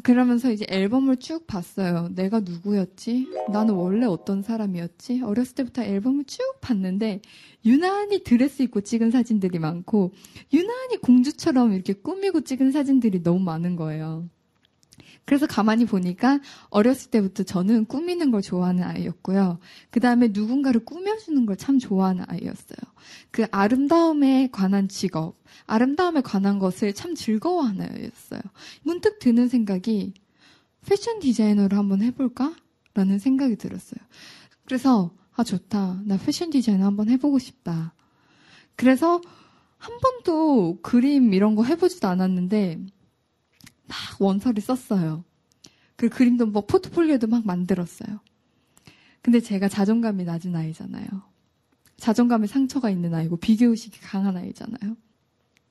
그러면서 0.04 0.52
이제 0.52 0.66
앨범을 0.70 1.18
쭉 1.18 1.48
봤어요. 1.48 2.10
내가 2.14 2.40
누구였지? 2.42 3.28
나는 3.52 3.74
원래 3.76 4.06
어떤 4.06 4.42
사람이었지? 4.42 5.22
어렸을 5.22 5.56
때부터 5.56 5.84
앨범을 5.84 6.26
쭉 6.26 6.40
봤는데, 6.62 7.22
유난히 7.66 8.24
드레스 8.24 8.64
입고 8.64 8.82
찍은 8.82 9.12
사진들이 9.12 9.60
많고, 9.60 10.12
유난히 10.52 10.98
공주처럼 10.98 11.74
이렇게 11.74 11.94
꾸미고 11.94 12.42
찍은 12.42 12.72
사진들이 12.72 13.24
너무 13.24 13.40
많은 13.40 13.76
거예요. 13.76 14.30
그래서 15.26 15.48
가만히 15.48 15.86
보니까 15.86 16.40
어렸을 16.70 17.10
때부터 17.12 17.44
저는 17.44 17.86
꾸미는 17.86 18.32
걸 18.32 18.42
좋아하는 18.42 18.84
아이였고요. 18.84 19.60
그 19.90 20.00
다음에 20.00 20.30
누군가를 20.32 20.84
꾸며주는 20.86 21.46
걸 21.46 21.56
참 21.56 21.80
좋아하는 21.80 22.26
아이였어요. 22.28 22.78
그 23.32 23.46
아름다움에 23.52 24.50
관한 24.52 24.88
직업, 24.90 25.36
아름다움에 25.66 26.22
관한 26.22 26.60
것을 26.60 26.94
참 26.94 27.16
즐거워하는 27.16 27.90
아이였어요. 27.90 28.42
문득 28.82 29.20
드는 29.20 29.48
생각이 29.48 30.14
패션 30.86 31.20
디자이너를 31.20 31.78
한번 31.78 32.02
해볼까? 32.02 32.54
라는 32.94 33.18
생각이 33.18 33.56
들었어요. 33.56 34.00
그래서, 34.66 35.12
아, 35.36 35.44
좋다. 35.44 36.02
나 36.06 36.18
패션 36.18 36.50
디자이너 36.50 36.86
한번 36.86 37.10
해보고 37.10 37.40
싶다. 37.40 37.94
그래서 38.76 39.22
한 39.78 39.98
번도 40.00 40.80
그림 40.82 41.34
이런 41.34 41.56
거 41.56 41.64
해보지도 41.64 42.08
않았는데, 42.08 42.86
막 43.88 43.98
원서를 44.20 44.62
썼어요. 44.62 45.24
그 45.96 46.10
그림도 46.10 46.48
뭐 46.48 46.66
포트폴리오도 46.66 47.28
막 47.28 47.46
만들었어요. 47.46 48.20
근데 49.22 49.40
제가 49.40 49.70
자존감이 49.70 50.24
낮은 50.26 50.56
아이잖아요. 50.56 51.08
자존감에 51.98 52.48
상처가 52.48 52.90
있는 52.90 53.14
아이고 53.14 53.38
비교의식이 53.38 54.00
강한 54.02 54.36
아이잖아요. 54.36 54.98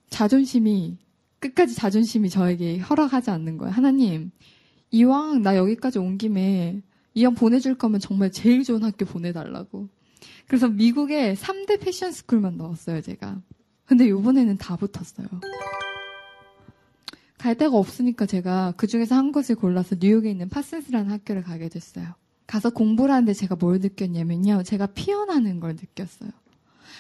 자존심이 0.09 0.99
끝까지 1.41 1.75
자존심이 1.75 2.31
저에게 2.31 2.79
허락하지 2.79 3.31
않는 3.31 3.59
거예요. 3.59 3.73
하나님, 3.73 4.31
이왕 4.91 5.43
나 5.43 5.57
여기까지 5.57 5.99
온 5.99 6.17
김에 6.17 6.83
이왕 7.15 7.35
보내줄 7.35 7.77
거면 7.77 8.01
정말 8.01 8.31
제일 8.31 8.63
좋은 8.63 8.85
학교 8.85 9.05
보내달라고. 9.05 9.89
그래서 10.47 10.69
미국에 10.69 11.35
3대 11.35 11.81
패션 11.81 12.13
스쿨만 12.13 12.57
넣었어요, 12.57 13.01
제가. 13.01 13.43
근데 13.85 14.09
요번에는 14.09 14.57
다 14.59 14.77
붙었어요. 14.77 15.27
갈 17.43 17.57
데가 17.57 17.77
없으니까 17.77 18.25
제가 18.25 18.73
그 18.77 18.87
중에서 18.87 19.17
한 19.17 19.33
곳을 19.33 19.57
골라서 19.57 19.97
뉴욕에 19.99 20.31
있는 20.31 20.49
파슨스라는 20.49 21.11
학교를 21.11 21.43
가게 21.43 21.69
됐어요. 21.69 22.07
가서 22.47 22.71
공부를 22.71 23.13
하는데 23.13 23.33
제가 23.33 23.57
뭘 23.57 23.81
느꼈냐면요. 23.81 24.63
제가 24.63 24.87
피어나는 24.87 25.59
걸 25.59 25.73
느꼈어요. 25.73 26.31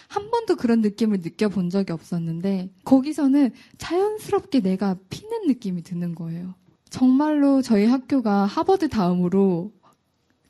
한 0.08 0.30
번도 0.32 0.56
그런 0.56 0.80
느낌을 0.80 1.20
느껴본 1.20 1.70
적이 1.70 1.92
없었는데 1.92 2.70
거기서는 2.84 3.52
자연스럽게 3.78 4.62
내가 4.62 4.96
피는 5.10 5.46
느낌이 5.46 5.84
드는 5.84 6.16
거예요. 6.16 6.56
정말로 6.90 7.62
저희 7.62 7.86
학교가 7.86 8.44
하버드 8.44 8.88
다음으로 8.88 9.72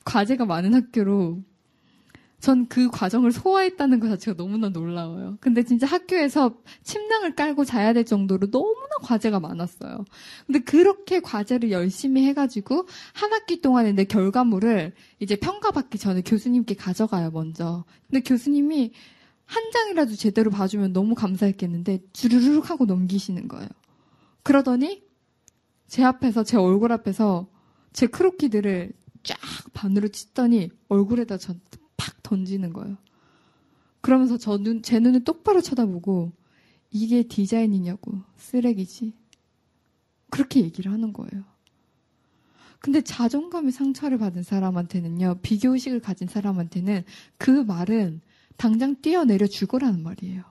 과제가 0.07 0.47
많은 0.47 0.73
학교로 0.73 1.43
전 2.43 2.67
그 2.69 2.91
과정을 2.91 3.31
소화했다는 3.31 4.01
것 4.01 4.09
자체가 4.09 4.37
너무나 4.37 4.69
놀라워요. 4.69 5.39
근데 5.41 5.63
진짜 5.63 5.87
학교에서 5.87 6.57
침낭을 6.83 7.37
깔고 7.37 7.65
자야 7.65 7.93
될 7.93 8.05
정도로 8.05 8.51
너무나 8.51 8.97
과제가 9.03 9.39
많았어요. 9.39 10.05
근데 10.47 10.59
그렇게 10.59 11.21
과제를 11.21 11.71
열심히 11.71 12.25
해가지고 12.27 12.89
한 13.15 13.33
학기 13.33 13.61
동안에 13.61 13.93
내 13.93 14.05
결과물을 14.05 14.93
이제 15.21 15.37
평가받기 15.37 15.99
전에 15.99 16.23
교수님께 16.23 16.75
가져가요, 16.75 17.31
먼저. 17.31 17.85
근데 18.11 18.21
교수님이 18.23 18.93
한 19.45 19.71
장이라도 19.71 20.17
제대로 20.17 20.51
봐주면 20.51 20.93
너무 20.93 21.15
감사했겠는데 21.15 22.01
주르륵 22.13 22.71
하고 22.71 22.87
넘기시는 22.87 23.47
거예요. 23.47 23.69
그러더니 24.43 25.03
제 25.87 26.03
앞에서 26.03 26.43
제 26.43 26.57
얼굴 26.57 26.91
앞에서 26.91 27.47
제 27.93 28.07
크로키들을 28.09 28.93
쫙 29.23 29.39
반으로 29.75 30.09
찢더니 30.09 30.71
얼굴에다 30.89 31.37
전 31.39 31.61
팍 32.03 32.21
던지는 32.25 32.73
거예요. 32.73 32.97
그러면서 34.01 34.37
저 34.37 34.59
눈, 34.59 34.83
제 34.83 34.99
눈을 34.99 35.23
똑바로 35.23 35.61
쳐다보고 35.61 36.33
이게 36.91 37.23
디자인이냐고 37.23 38.21
쓰레기지. 38.37 39.15
그렇게 40.29 40.61
얘기를 40.61 40.91
하는 40.91 41.13
거예요. 41.13 41.45
근데 42.81 43.01
자존감의 43.01 43.71
상처를 43.71 44.19
받은 44.19 44.43
사람한테는요, 44.43 45.39
비교의식을 45.43 46.01
가진 46.01 46.27
사람한테는 46.27 47.05
그 47.39 47.51
말은 47.51 48.21
당장 48.57 49.01
뛰어내려 49.01 49.47
죽으라는 49.47 50.03
말이에요. 50.03 50.43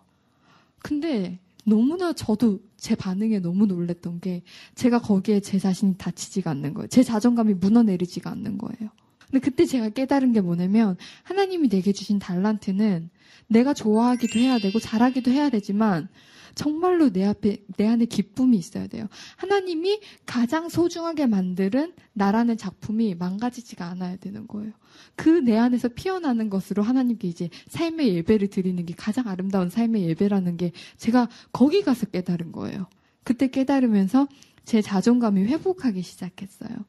근데 0.80 1.40
너무나 1.66 2.14
저도 2.14 2.62
제 2.78 2.96
반응에 2.96 3.40
너무 3.40 3.66
놀랬던 3.66 4.22
게 4.22 4.44
제가 4.76 5.02
거기에 5.02 5.42
제 5.42 5.60
자신이 5.60 5.96
다치지가 5.98 6.50
않는 6.52 6.74
거예요. 6.74 6.88
제 6.88 7.04
자존감이 7.04 7.56
무너내리지가 7.56 8.32
않는 8.32 8.58
거예요. 8.58 8.90
근데 9.32 9.40
그때 9.40 9.66
제가 9.66 9.90
깨달은 9.90 10.34
게 10.34 10.42
뭐냐면 10.42 10.98
하나님이 11.24 11.70
내게 11.70 11.94
주신 11.94 12.20
달란트는 12.20 13.10
내가 13.48 13.74
좋아하기도 13.74 14.40
해야 14.40 14.60
되고 14.60 14.80
잘하기도 14.80 15.32
해야 15.32 15.50
되지만 15.50 16.10
정말로 16.54 17.10
내 17.12 17.24
앞에 17.26 17.64
내 17.78 17.88
안에 17.88 18.06
기쁨이 18.06 18.58
있어야 18.58 18.88
돼요. 18.88 19.08
하나님이 19.38 20.02
가장 20.26 20.68
소중하게 20.68 21.28
만드는 21.28 21.94
나라는 22.12 22.58
작품이 22.58 23.16
망가지지가 23.16 23.86
않아야 23.86 24.18
되는 24.18 24.48
거예요. 24.48 24.74
그 25.16 25.42
내 25.42 25.58
안에서 25.58 25.88
피어나는 25.88 26.50
것으로 26.50 26.84
하나님께 26.84 27.28
이제 27.28 27.50
삶의 27.70 28.14
예배를 28.16 28.50
드리는 28.50 28.86
게 28.86 28.94
가장 28.96 29.28
아름다운 29.28 29.70
삶의 29.70 30.04
예배라는 30.10 30.58
게 30.58 30.72
제가 30.98 31.30
거기 31.54 31.84
가서 31.84 32.06
깨달은 32.08 32.52
거예요. 32.52 32.88
그때 33.24 33.48
깨달으면서 33.48 34.28
제 34.66 34.82
자존감이 34.82 35.44
회복하기 35.46 36.02
시작했어요. 36.02 36.86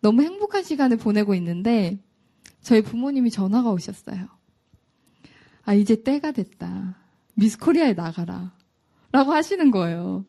너무 0.00 0.22
행복한 0.22 0.62
시간을 0.62 0.96
보내고 0.96 1.34
있는데 1.34 1.98
저희 2.62 2.82
부모님이 2.82 3.30
전화가 3.30 3.70
오셨어요. 3.70 4.28
아, 5.64 5.74
이제 5.74 6.02
때가 6.02 6.32
됐다. 6.32 6.96
미스 7.34 7.58
코리아에 7.58 7.92
나가라. 7.94 8.52
라고 9.12 9.32
하시는 9.32 9.70
거예요. 9.70 10.24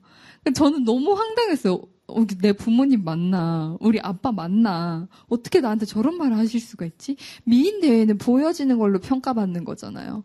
저는 0.53 0.83
너무 0.83 1.13
황당했어요. 1.13 1.81
어, 2.07 2.25
내 2.41 2.53
부모님 2.53 3.03
맞나? 3.03 3.77
우리 3.79 3.99
아빠 4.01 4.31
맞나? 4.31 5.07
어떻게 5.27 5.61
나한테 5.61 5.85
저런 5.85 6.17
말을 6.17 6.37
하실 6.37 6.59
수가 6.59 6.85
있지? 6.85 7.17
미인 7.43 7.81
대회는 7.81 8.17
보여지는 8.17 8.79
걸로 8.79 8.99
평가받는 8.99 9.63
거잖아요. 9.63 10.23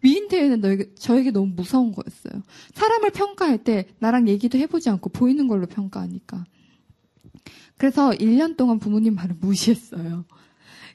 미인 0.00 0.28
대회는 0.28 0.60
너에게, 0.60 0.94
저에게 0.94 1.30
너무 1.30 1.52
무서운 1.54 1.92
거였어요. 1.92 2.42
사람을 2.74 3.10
평가할 3.10 3.64
때 3.64 3.88
나랑 4.00 4.28
얘기도 4.28 4.58
해보지 4.58 4.90
않고 4.90 5.10
보이는 5.10 5.48
걸로 5.48 5.66
평가하니까. 5.66 6.44
그래서 7.82 8.10
1년 8.10 8.56
동안 8.56 8.78
부모님 8.78 9.16
말을 9.16 9.34
무시했어요. 9.40 10.24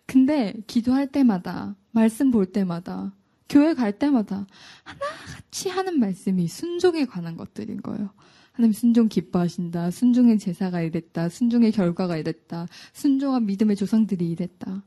근데 0.05 0.53
기도할 0.67 1.07
때마다, 1.07 1.75
말씀 1.91 2.31
볼 2.31 2.45
때마다, 2.45 3.13
교회 3.49 3.73
갈 3.73 3.99
때마다 3.99 4.47
하나같이 4.83 5.67
하는 5.67 5.99
말씀이 5.99 6.47
순종에 6.47 7.03
관한 7.03 7.35
것들인 7.35 7.81
거예요. 7.81 8.11
하나님 8.53 8.71
순종 8.71 9.09
기뻐하신다. 9.09 9.91
순종의 9.91 10.39
제사가 10.39 10.79
이랬다. 10.81 11.27
순종의 11.27 11.73
결과가 11.73 12.15
이랬다. 12.15 12.67
순종한 12.93 13.45
믿음의 13.47 13.75
조상들이 13.75 14.25
이랬다. 14.29 14.85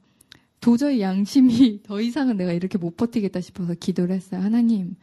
도저히 0.62 1.02
양심이 1.02 1.82
더 1.84 2.00
이상은 2.00 2.38
내가 2.38 2.54
이렇게 2.54 2.78
못 2.78 2.96
버티겠다 2.96 3.42
싶어서 3.42 3.74
기도를 3.74 4.14
했어요. 4.14 4.40
하나님, 4.40 4.96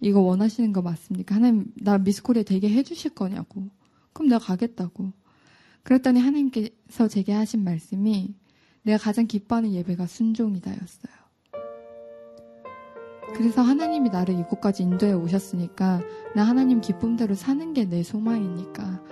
이거 0.00 0.20
원하시는 0.20 0.72
거 0.72 0.80
맞습니까? 0.80 1.34
하나님, 1.34 1.66
나 1.74 1.98
미스코리아 1.98 2.44
되게 2.44 2.70
해주실 2.70 3.10
거냐고. 3.10 3.68
그럼 4.14 4.30
내가 4.30 4.38
가겠다고. 4.38 5.12
그랬더니 5.84 6.18
하나님께서 6.20 7.08
제게 7.08 7.32
하신 7.32 7.62
말씀이 7.62 8.34
내가 8.82 8.98
가장 8.98 9.26
기뻐하는 9.26 9.72
예배가 9.72 10.06
순종이다였어요. 10.06 11.14
그래서 13.34 13.62
하나님이 13.62 14.10
나를 14.10 14.38
이곳까지 14.38 14.82
인도해 14.82 15.12
오셨으니까 15.12 16.00
나 16.34 16.44
하나님 16.44 16.80
기쁨대로 16.80 17.34
사는 17.34 17.72
게 17.72 17.84
내 17.84 18.02
소망이니까 18.02 19.02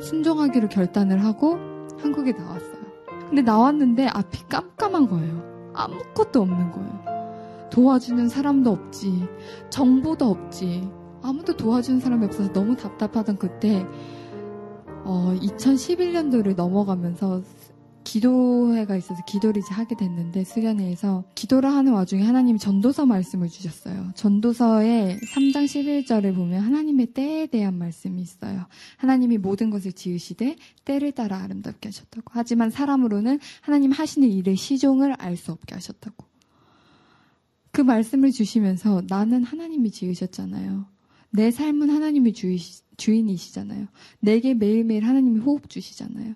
순종하기로 0.00 0.68
결단을 0.68 1.24
하고 1.24 1.58
한국에 1.98 2.32
나왔어요. 2.32 2.80
근데 3.28 3.42
나왔는데 3.42 4.06
앞이 4.06 4.46
깜깜한 4.48 5.08
거예요. 5.08 5.72
아무것도 5.74 6.42
없는 6.42 6.72
거예요. 6.72 7.68
도와주는 7.70 8.28
사람도 8.28 8.70
없지, 8.70 9.28
정보도 9.70 10.28
없지, 10.30 10.88
아무도 11.22 11.56
도와주는 11.56 12.00
사람이 12.00 12.26
없어서 12.26 12.52
너무 12.52 12.76
답답하던 12.76 13.38
그때 13.38 13.86
어, 15.04 15.34
2011년도를 15.40 16.54
넘어가면서 16.54 17.42
기도회가 18.04 18.96
있어서 18.96 19.22
기도를 19.24 19.60
이제 19.62 19.72
하게 19.74 19.94
됐는데 19.94 20.44
수련회에서 20.44 21.24
기도를 21.34 21.70
하는 21.70 21.92
와중에 21.92 22.22
하나님이 22.22 22.58
전도서 22.58 23.06
말씀을 23.06 23.48
주셨어요. 23.48 24.10
전도서의 24.14 25.18
3장 25.18 25.64
11절을 25.64 26.34
보면 26.34 26.60
하나님의 26.60 27.06
때에 27.08 27.46
대한 27.46 27.78
말씀이 27.78 28.20
있어요. 28.20 28.66
하나님이 28.96 29.38
모든 29.38 29.70
것을 29.70 29.92
지으시되 29.92 30.56
때를 30.84 31.12
따라 31.12 31.38
아름답게 31.42 31.88
하셨다고. 31.88 32.32
하지만 32.32 32.70
사람으로는 32.70 33.38
하나님 33.60 33.92
하시는 33.92 34.28
일의 34.28 34.56
시종을 34.56 35.12
알 35.18 35.36
수 35.36 35.52
없게 35.52 35.74
하셨다고. 35.74 36.26
그 37.70 37.80
말씀을 37.80 38.32
주시면서 38.32 39.02
나는 39.08 39.44
하나님이 39.44 39.90
지으셨잖아요. 39.90 40.86
내 41.30 41.50
삶은 41.50 41.90
하나님이 41.90 42.32
주이, 42.32 42.58
주인이시잖아요. 42.96 43.86
내게 44.20 44.54
매일매일 44.54 45.04
하나님이 45.04 45.40
호흡 45.40 45.68
주시잖아요. 45.68 46.34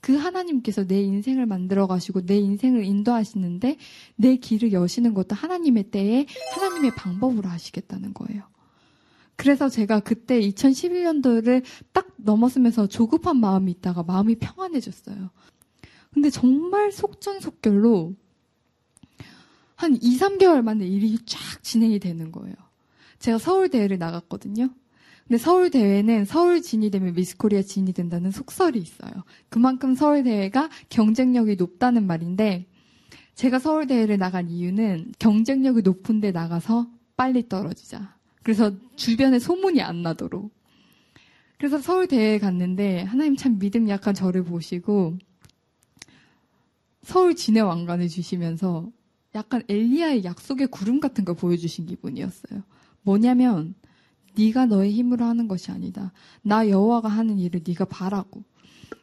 그 0.00 0.14
하나님께서 0.14 0.86
내 0.86 1.02
인생을 1.02 1.46
만들어 1.46 1.86
가시고 1.86 2.26
내 2.26 2.36
인생을 2.36 2.84
인도하시는데 2.84 3.76
내 4.16 4.36
길을 4.36 4.72
여시는 4.72 5.14
것도 5.14 5.34
하나님의 5.34 5.90
때에 5.90 6.26
하나님의 6.54 6.92
방법으로 6.96 7.48
하시겠다는 7.48 8.14
거예요. 8.14 8.44
그래서 9.36 9.68
제가 9.68 10.00
그때 10.00 10.40
2011년도를 10.40 11.62
딱 11.92 12.08
넘었으면서 12.16 12.86
조급한 12.86 13.38
마음이 13.38 13.70
있다가 13.72 14.02
마음이 14.02 14.36
평안해졌어요. 14.36 15.30
근데 16.12 16.30
정말 16.30 16.92
속전속결로 16.92 18.14
한 19.74 19.94
2, 20.00 20.18
3개월 20.18 20.62
만에 20.62 20.86
일이 20.86 21.18
쫙 21.26 21.62
진행이 21.62 21.98
되는 21.98 22.32
거예요. 22.32 22.54
제가 23.18 23.38
서울 23.38 23.68
대회를 23.68 23.98
나갔거든요. 23.98 24.68
근데 25.26 25.38
서울 25.38 25.70
대회는 25.70 26.24
서울 26.24 26.62
진이 26.62 26.90
되면 26.90 27.14
미스코리아 27.14 27.62
진이 27.62 27.92
된다는 27.92 28.30
속설이 28.30 28.78
있어요. 28.78 29.10
그만큼 29.48 29.94
서울 29.94 30.22
대회가 30.22 30.70
경쟁력이 30.88 31.56
높다는 31.56 32.06
말인데 32.06 32.66
제가 33.34 33.58
서울 33.58 33.86
대회를 33.86 34.18
나간 34.18 34.48
이유는 34.48 35.12
경쟁력이 35.18 35.82
높은데 35.82 36.30
나가서 36.30 36.88
빨리 37.16 37.48
떨어지자. 37.48 38.16
그래서 38.42 38.72
주변에 38.94 39.38
소문이 39.38 39.82
안 39.82 40.02
나도록. 40.02 40.54
그래서 41.58 41.78
서울 41.78 42.06
대회에 42.06 42.38
갔는데 42.38 43.02
하나님 43.02 43.34
참 43.34 43.58
믿음 43.58 43.88
약한 43.88 44.14
저를 44.14 44.44
보시고 44.44 45.18
서울 47.02 47.34
진의 47.34 47.62
왕관을 47.62 48.08
주시면서 48.08 48.90
약간 49.34 49.62
엘리야의 49.68 50.24
약속의 50.24 50.68
구름 50.68 51.00
같은 51.00 51.24
걸 51.24 51.34
보여주신 51.34 51.86
기분이었어요. 51.86 52.62
뭐냐면 53.06 53.74
네가 54.36 54.66
너의 54.66 54.92
힘으로 54.92 55.24
하는 55.24 55.46
것이 55.46 55.70
아니다. 55.70 56.12
나 56.42 56.68
여호와가 56.68 57.08
하는 57.08 57.38
일을 57.38 57.62
네가 57.66 57.86
바라고. 57.86 58.42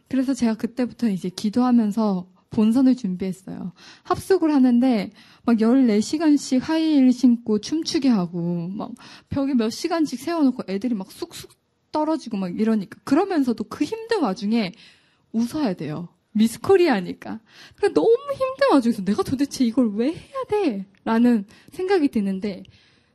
그래서 0.10 0.34
제가 0.34 0.56
그때부터 0.56 1.10
이제 1.10 1.30
기도하면서 1.30 2.28
본선을 2.50 2.96
준비했어요. 2.96 3.72
합숙을 4.04 4.54
하는데 4.54 5.10
막 5.44 5.58
14시간씩 5.58 6.60
하이힐 6.60 7.12
신고 7.12 7.60
춤추게 7.60 8.10
하고 8.10 8.68
막 8.68 8.92
벽에 9.30 9.56
몇 9.56 9.72
시간씩 9.72 10.20
세워놓고 10.20 10.64
애들이 10.68 10.94
막 10.94 11.12
쑥쑥 11.12 11.50
떨어지고 11.92 12.38
막 12.38 12.60
이러니까 12.60 13.00
그러면서도 13.06 13.64
그 13.64 13.86
힘든 13.86 14.22
와중에 14.22 14.74
웃어야 15.32 15.74
돼요. 15.74 16.10
미스 16.34 16.60
코리아니까. 16.60 17.40
그러니까 17.76 18.00
너무 18.00 18.18
힘든 18.34 18.72
와중에서 18.72 19.04
내가 19.04 19.24
도대체 19.24 19.66
이걸 19.66 19.94
왜 19.96 20.10
해야 20.10 20.44
돼? 20.50 20.86
라는 21.06 21.46
생각이 21.72 22.10
드는데 22.10 22.64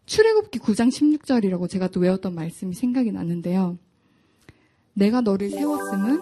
출애굽기 0.09 0.59
9장 0.61 0.88
16절이라고 0.88 1.68
제가 1.68 1.88
또 1.88 2.01
외웠던 2.01 2.35
말씀이 2.35 2.75
생각이 2.75 3.12
나는데요. 3.12 3.79
내가 4.94 5.21
너를 5.21 5.51
세웠음은 5.51 6.21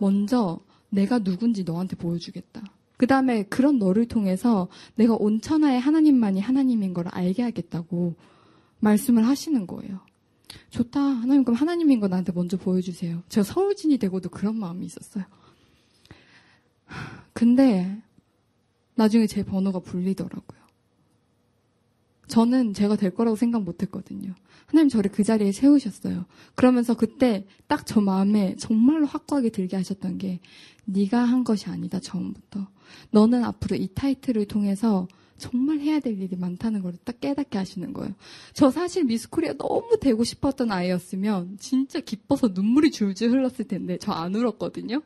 먼저 0.00 0.58
내가 0.90 1.20
누군지 1.20 1.62
너한테 1.62 1.94
보여주겠다. 1.94 2.60
그 2.96 3.06
다음에 3.06 3.44
그런 3.44 3.78
너를 3.78 4.08
통해서 4.08 4.68
내가 4.96 5.14
온 5.14 5.40
천하의 5.40 5.80
하나님만이 5.80 6.40
하나님인 6.40 6.92
걸 6.92 7.06
알게 7.08 7.42
하겠다고 7.42 8.16
말씀을 8.80 9.26
하시는 9.26 9.66
거예요. 9.66 10.00
좋다. 10.70 11.00
하나님 11.00 11.44
그럼 11.44 11.54
하나님인 11.54 12.00
거 12.00 12.08
나한테 12.08 12.32
먼저 12.32 12.56
보여주세요. 12.56 13.22
제가 13.28 13.44
서울진이 13.44 13.98
되고도 13.98 14.30
그런 14.30 14.58
마음이 14.58 14.84
있었어요. 14.84 15.24
근데 17.32 18.02
나중에 18.96 19.28
제 19.28 19.44
번호가 19.44 19.78
불리더라고요. 19.78 20.59
저는 22.30 22.72
제가 22.74 22.96
될 22.96 23.10
거라고 23.10 23.36
생각 23.36 23.62
못 23.62 23.82
했거든요. 23.82 24.34
하나님 24.66 24.88
저를 24.88 25.10
그 25.10 25.22
자리에 25.24 25.52
세우셨어요. 25.52 26.24
그러면서 26.54 26.94
그때 26.94 27.44
딱 27.66 27.84
저 27.86 28.00
마음에 28.00 28.54
정말로 28.56 29.04
확고하게 29.06 29.50
들게 29.50 29.76
하셨던 29.76 30.18
게 30.18 30.40
네가 30.86 31.18
한 31.22 31.44
것이 31.44 31.68
아니다 31.68 32.00
처음부터. 32.00 32.68
너는 33.10 33.44
앞으로 33.44 33.76
이 33.76 33.88
타이틀을 33.94 34.46
통해서 34.46 35.08
정말 35.38 35.80
해야 35.80 36.00
될 36.00 36.20
일이 36.20 36.36
많다는 36.36 36.82
걸 36.82 36.92
딱 37.04 37.20
깨닫게 37.20 37.56
하시는 37.58 37.92
거예요. 37.92 38.14
저 38.52 38.70
사실 38.70 39.04
미스코리아 39.04 39.54
너무 39.54 39.98
되고 40.00 40.22
싶었던 40.22 40.70
아이였으면 40.70 41.56
진짜 41.58 41.98
기뻐서 42.00 42.48
눈물이 42.48 42.90
줄줄 42.90 43.30
흘렀을 43.30 43.66
텐데 43.66 43.96
저 43.98 44.12
안 44.12 44.34
울었거든요. 44.34 45.02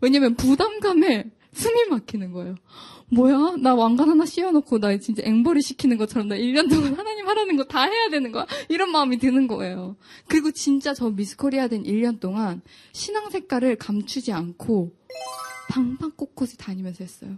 왜냐면 0.00 0.34
부담감에 0.34 1.30
숨이 1.54 1.88
막히는 1.90 2.32
거예요. 2.32 2.56
뭐야? 3.10 3.56
나 3.60 3.74
왕관 3.74 4.08
하나 4.10 4.26
씌워놓고 4.26 4.78
나 4.80 4.96
진짜 4.98 5.22
앵벌이 5.24 5.62
시키는 5.62 5.96
것처럼 5.98 6.28
나 6.28 6.34
1년 6.36 6.68
동안 6.68 6.94
하나님 6.94 7.26
하라는 7.28 7.56
거 7.56 7.64
다 7.64 7.82
해야 7.84 8.10
되는 8.10 8.32
거야? 8.32 8.46
이런 8.68 8.90
마음이 8.90 9.18
드는 9.18 9.46
거예요. 9.46 9.96
그리고 10.28 10.50
진짜 10.50 10.94
저 10.94 11.10
미스 11.10 11.36
코리아 11.36 11.68
된 11.68 11.84
1년 11.84 12.18
동안 12.20 12.60
신앙 12.92 13.30
색깔을 13.30 13.76
감추지 13.76 14.32
않고 14.32 14.92
방방 15.70 16.12
곳곳이 16.16 16.56
다니면서 16.58 17.04
했어요. 17.04 17.36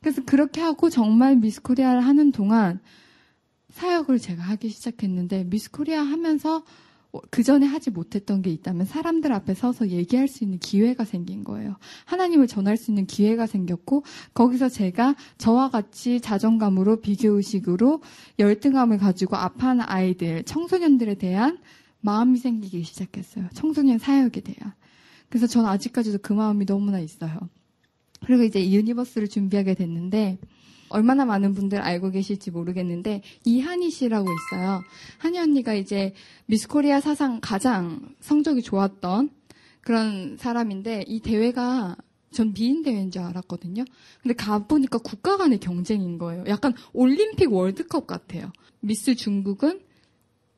그래서 0.00 0.22
그렇게 0.24 0.60
하고 0.60 0.88
정말 0.90 1.36
미스 1.36 1.60
코리아를 1.62 2.00
하는 2.00 2.30
동안 2.32 2.80
사역을 3.70 4.18
제가 4.20 4.42
하기 4.42 4.68
시작했는데 4.68 5.44
미스 5.44 5.70
코리아 5.70 6.02
하면서 6.02 6.64
그 7.30 7.42
전에 7.42 7.66
하지 7.66 7.90
못했던 7.90 8.42
게 8.42 8.50
있다면 8.50 8.86
사람들 8.86 9.32
앞에 9.32 9.54
서서 9.54 9.88
얘기할 9.88 10.28
수 10.28 10.44
있는 10.44 10.58
기회가 10.58 11.04
생긴 11.04 11.44
거예요. 11.44 11.76
하나님을 12.06 12.46
전할 12.46 12.76
수 12.76 12.90
있는 12.90 13.06
기회가 13.06 13.46
생겼고 13.46 14.04
거기서 14.34 14.68
제가 14.68 15.14
저와 15.38 15.70
같이 15.70 16.20
자존감으로 16.20 17.00
비교 17.00 17.30
의식으로 17.36 18.00
열등감을 18.38 18.98
가지고 18.98 19.36
아파하는 19.36 19.84
아이들, 19.86 20.42
청소년들에 20.44 21.14
대한 21.14 21.58
마음이 22.00 22.38
생기기 22.38 22.82
시작했어요. 22.82 23.48
청소년 23.54 23.98
사역에 23.98 24.40
대한. 24.40 24.72
그래서 25.28 25.46
저는 25.46 25.68
아직까지도 25.68 26.18
그 26.22 26.32
마음이 26.32 26.66
너무나 26.66 27.00
있어요. 27.00 27.38
그리고 28.24 28.42
이제 28.42 28.70
유니버스를 28.70 29.28
준비하게 29.28 29.74
됐는데 29.74 30.38
얼마나 30.94 31.24
많은 31.24 31.54
분들 31.54 31.80
알고 31.80 32.10
계실지 32.10 32.52
모르겠는데 32.52 33.22
이하늬 33.44 33.90
씨라고 33.90 34.28
있어요. 34.30 34.82
하늬 35.18 35.40
언니가 35.40 35.74
이제 35.74 36.14
미스 36.46 36.68
코리아 36.68 37.00
사상 37.00 37.40
가장 37.42 38.14
성적이 38.20 38.62
좋았던 38.62 39.30
그런 39.80 40.36
사람인데 40.36 41.04
이 41.08 41.18
대회가 41.18 41.96
전 42.30 42.52
미인 42.52 42.82
대회인 42.82 43.10
줄 43.10 43.22
알았거든요. 43.22 43.84
근데 44.22 44.34
가보니까 44.34 44.98
국가 44.98 45.36
간의 45.36 45.58
경쟁인 45.58 46.16
거예요. 46.16 46.44
약간 46.46 46.72
올림픽 46.92 47.52
월드컵 47.52 48.06
같아요. 48.06 48.52
미스 48.78 49.16
중국은 49.16 49.80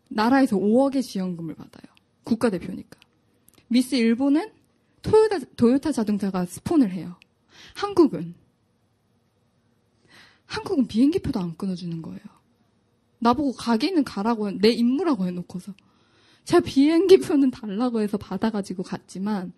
나라에서 0.09 0.57
5억의 0.57 1.03
지원금을 1.03 1.55
받아요. 1.55 1.93
국가대표니까. 2.25 2.99
미스 3.69 3.95
일본은 3.95 4.51
토요타, 5.01 5.39
토요타 5.57 5.93
자동차가 5.93 6.45
스폰을 6.45 6.93
해요. 6.93 7.17
한국은 7.75 8.35
한국은 10.47 10.87
비행기표도 10.87 11.41
안 11.41 11.57
끊어주는 11.57 12.01
거예요. 12.03 12.21
나보고 13.19 13.53
가기는 13.53 14.05
가라고 14.05 14.51
내 14.53 14.69
임무라고 14.71 15.27
해놓고서 15.27 15.75
제가 16.45 16.61
비행기표는 16.61 17.51
달라고 17.51 18.01
해서 18.01 18.17
받아가지고 18.19 18.83
갔지만 18.85 19.53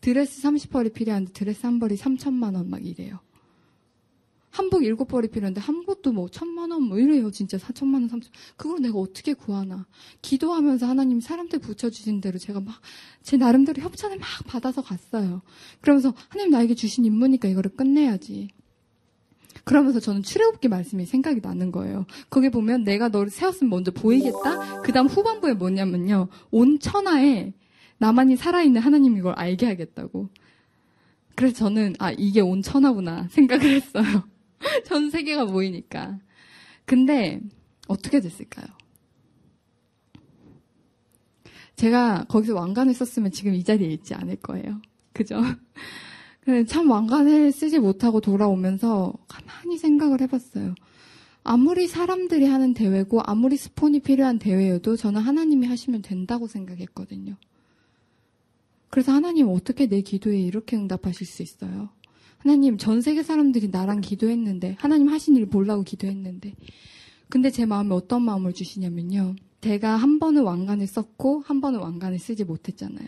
드레스 0.00 0.42
30벌이 0.42 0.92
필요한데 0.92 1.32
드레스 1.32 1.64
한 1.66 1.78
벌이 1.78 1.94
3천만 1.96 2.54
원 2.56 2.68
막 2.68 2.84
이래요. 2.84 3.20
한복 4.50 4.84
일곱 4.84 5.06
벌이 5.08 5.28
필요한데 5.28 5.60
한복도 5.62 6.12
뭐 6.12 6.28
천만 6.28 6.70
원 6.72 6.82
뭐 6.82 6.98
이래요. 6.98 7.30
진짜 7.30 7.56
4천만 7.58 7.94
원, 7.94 8.08
3천. 8.08 8.28
그걸 8.56 8.80
내가 8.82 8.98
어떻게 8.98 9.32
구하나. 9.34 9.86
기도하면서 10.20 10.86
하나님 10.86 11.20
사람들 11.20 11.58
붙여주신 11.60 12.20
대로 12.20 12.38
제가 12.38 12.60
막 12.60 12.80
제 13.22 13.36
나름대로 13.36 13.80
협찬을 13.80 14.18
막 14.18 14.26
받아서 14.46 14.82
갔어요. 14.82 15.42
그러면서 15.80 16.12
하나님 16.28 16.50
나에게 16.50 16.74
주신 16.74 17.04
임무니까 17.04 17.46
이거를 17.48 17.70
끝내야지. 17.76 18.48
그러면서 19.64 20.00
저는 20.00 20.22
출애굽기 20.22 20.68
말씀이 20.68 21.06
생각이 21.06 21.40
나는 21.40 21.70
거예요. 21.70 22.06
거기 22.30 22.50
보면 22.50 22.84
내가 22.84 23.08
너를 23.08 23.30
세웠으면 23.30 23.70
먼저 23.70 23.90
보이겠다. 23.92 24.82
그다음 24.82 25.06
후반부에 25.06 25.54
뭐냐면요. 25.54 26.28
온 26.50 26.78
천하에 26.78 27.52
나만이 27.98 28.36
살아있는 28.36 28.80
하나님 28.80 29.16
이걸 29.16 29.34
알게 29.34 29.66
하겠다고. 29.66 30.28
그래서 31.36 31.54
저는 31.56 31.94
아 31.98 32.10
이게 32.12 32.40
온 32.40 32.62
천하구나 32.62 33.28
생각을 33.30 33.64
했어요. 33.64 34.28
전 34.84 35.10
세계가 35.10 35.44
모이니까. 35.44 36.18
근데 36.84 37.40
어떻게 37.86 38.20
됐을까요? 38.20 38.66
제가 41.76 42.24
거기서 42.28 42.54
왕관을 42.54 42.94
썼으면 42.94 43.32
지금 43.32 43.54
이 43.54 43.64
자리에 43.64 43.88
있지 43.88 44.14
않을 44.14 44.36
거예요. 44.36 44.80
그죠? 45.12 45.40
참 46.66 46.90
왕관을 46.90 47.52
쓰지 47.52 47.78
못하고 47.78 48.20
돌아오면서 48.20 49.14
가만히 49.28 49.78
생각을 49.78 50.20
해봤어요. 50.22 50.74
아무리 51.44 51.86
사람들이 51.86 52.46
하는 52.46 52.74
대회고 52.74 53.20
아무리 53.24 53.56
스폰이 53.56 54.00
필요한 54.00 54.38
대회여도 54.38 54.96
저는 54.96 55.20
하나님이 55.20 55.66
하시면 55.66 56.02
된다고 56.02 56.46
생각했거든요. 56.46 57.36
그래서 58.90 59.12
하나님 59.12 59.48
어떻게 59.48 59.86
내 59.86 60.02
기도에 60.02 60.38
이렇게 60.38 60.76
응답하실 60.76 61.26
수 61.26 61.42
있어요? 61.42 61.90
하나님 62.38 62.76
전 62.76 63.00
세계 63.00 63.22
사람들이 63.22 63.68
나랑 63.68 64.00
기도했는데 64.00 64.76
하나님 64.78 65.08
하신 65.08 65.36
일 65.36 65.46
보려고 65.46 65.82
기도했는데 65.82 66.54
근데 67.28 67.50
제 67.50 67.66
마음에 67.66 67.94
어떤 67.94 68.22
마음을 68.22 68.52
주시냐면요. 68.52 69.36
제가 69.62 69.96
한 69.96 70.18
번은 70.18 70.42
왕관을 70.42 70.86
썼고 70.86 71.44
한 71.46 71.60
번은 71.60 71.78
왕관을 71.78 72.18
쓰지 72.18 72.44
못했잖아요. 72.44 73.06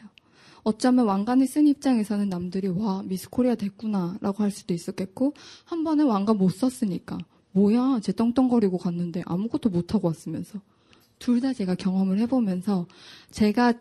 어쩌면 0.64 1.07
왕관을 1.07 1.46
쓴 1.46 1.66
입장에서는 1.66 2.29
남들이 2.29 2.68
와 2.68 3.03
미스 3.05 3.29
코리아 3.31 3.55
됐구나라고 3.55 4.42
할 4.42 4.50
수도 4.50 4.74
있었겠고 4.74 5.35
한 5.64 5.85
번은 5.85 6.07
왕관 6.07 6.38
못 6.38 6.48
썼으니까 6.50 7.18
뭐야 7.53 8.00
쟤 8.03 8.12
떵떵거리고 8.12 8.79
갔는데 8.79 9.22
아무것도 9.27 9.70
못 9.70 9.94
하고 9.94 10.09
왔으면서 10.09 10.61
둘 11.18 11.40
다 11.40 11.53
제가 11.53 11.74
경험을 11.74 12.18
해보면서 12.20 12.87
제가 13.31 13.74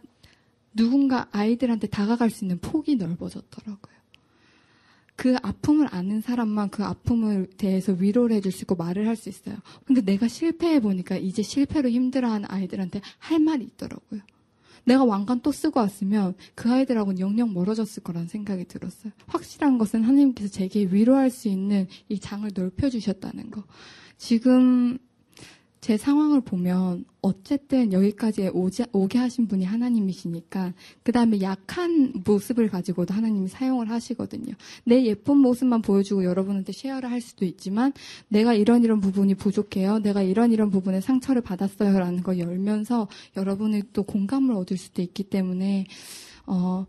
누군가 0.75 1.27
아이들한테 1.31 1.87
다가갈 1.87 2.29
수 2.29 2.43
있는 2.45 2.59
폭이 2.59 2.95
넓어졌더라고요. 2.95 3.93
그 5.15 5.35
아픔을 5.41 5.87
아는 5.91 6.21
사람만 6.21 6.69
그 6.69 6.83
아픔을 6.83 7.47
대해서 7.57 7.93
위로를 7.93 8.35
해줄 8.35 8.51
수 8.51 8.63
있고 8.63 8.75
말을 8.75 9.07
할 9.07 9.15
수 9.15 9.29
있어요. 9.29 9.55
근데 9.85 10.01
내가 10.01 10.27
실패해 10.27 10.79
보니까 10.81 11.17
이제 11.17 11.43
실패로 11.43 11.89
힘들어하는 11.89 12.49
아이들한테 12.49 13.01
할 13.19 13.39
말이 13.39 13.63
있더라고요. 13.65 14.21
내가 14.85 15.03
왕관 15.03 15.41
또 15.41 15.51
쓰고 15.51 15.79
왔으면 15.79 16.35
그 16.55 16.71
아이들하고는 16.71 17.19
영영 17.19 17.53
멀어졌을 17.53 18.03
거라는 18.03 18.27
생각이 18.27 18.65
들었어요. 18.65 19.13
확실한 19.27 19.77
것은 19.77 20.03
하나님께서 20.03 20.49
제게 20.49 20.85
위로할 20.85 21.29
수 21.29 21.47
있는 21.47 21.87
이 22.09 22.19
장을 22.19 22.49
넓혀주셨다는 22.53 23.51
거. 23.51 23.63
지금 24.17 24.97
제 25.83 25.97
상황을 25.97 26.39
보면 26.39 27.03
어쨌든 27.21 27.91
여기까지 27.91 28.47
오지, 28.53 28.85
오게 28.93 29.17
하신 29.17 29.49
분이 29.49 29.65
하나님이시니까 29.65 30.71
그 31.03 31.11
다음에 31.11 31.41
약한 31.41 32.13
모습을 32.25 32.69
가지고도 32.69 33.13
하나님이 33.13 33.49
사용을 33.49 33.89
하시거든요. 33.89 34.53
내 34.85 35.03
예쁜 35.03 35.39
모습만 35.39 35.81
보여주고 35.81 36.23
여러분한테 36.23 36.71
쉐어를 36.71 37.11
할 37.11 37.19
수도 37.19 37.43
있지만 37.43 37.91
내가 38.29 38.53
이런 38.53 38.85
이런 38.85 39.01
부분이 39.01 39.35
부족해요. 39.35 39.99
내가 39.99 40.21
이런 40.21 40.53
이런 40.53 40.69
부분에 40.69 41.01
상처를 41.01 41.41
받았어요라는 41.41 42.23
걸 42.23 42.39
열면서 42.39 43.09
여러분이 43.35 43.81
또 43.91 44.03
공감을 44.03 44.55
얻을 44.55 44.77
수도 44.77 45.01
있기 45.01 45.25
때문에 45.25 45.87
어 46.45 46.85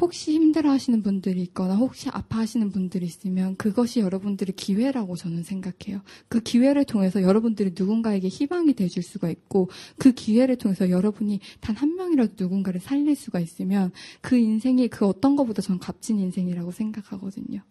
혹시 0.00 0.32
힘들어 0.32 0.70
하시는 0.70 1.02
분들이 1.02 1.42
있거나 1.42 1.74
혹시 1.74 2.08
아파하시는 2.08 2.70
분들이 2.70 3.06
있으면 3.06 3.56
그것이 3.56 4.00
여러분들의 4.00 4.54
기회라고 4.54 5.16
저는 5.16 5.42
생각해요. 5.42 6.02
그 6.28 6.40
기회를 6.40 6.84
통해서 6.84 7.22
여러분들이 7.22 7.72
누군가에게 7.76 8.28
희망이 8.28 8.74
돼줄 8.74 9.02
수가 9.02 9.28
있고 9.30 9.68
그 9.98 10.12
기회를 10.12 10.56
통해서 10.56 10.88
여러분이 10.88 11.40
단 11.60 11.80
한 11.80 11.94
명이라도 11.96 12.34
누군가를 12.38 12.78
살릴 12.78 13.16
수가 13.16 13.40
있으면 13.40 13.90
그 14.20 14.36
인생이 14.36 14.88
그 14.88 15.06
어떤 15.06 15.34
것보다 15.34 15.62
저는 15.62 15.78
값진 15.78 16.18
인생이라고 16.18 16.72
생각하거든요. 16.72 17.62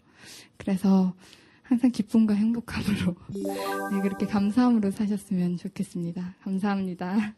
그래서 0.57 1.13
항상 1.61 1.91
기쁨과 1.91 2.33
행복함으로 2.33 3.15
네, 3.29 4.01
그렇게 4.01 4.25
감사함으로 4.25 4.89
사셨으면 4.89 5.57
좋겠습니다. 5.57 6.37
감사합니다. 6.41 7.35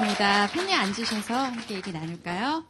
잘 0.00 0.16
들었습니다. 0.16 0.46
편히 0.48 0.74
앉으셔서 0.74 1.34
함께 1.34 1.74
얘기 1.76 1.92
나눌까요? 1.92 2.64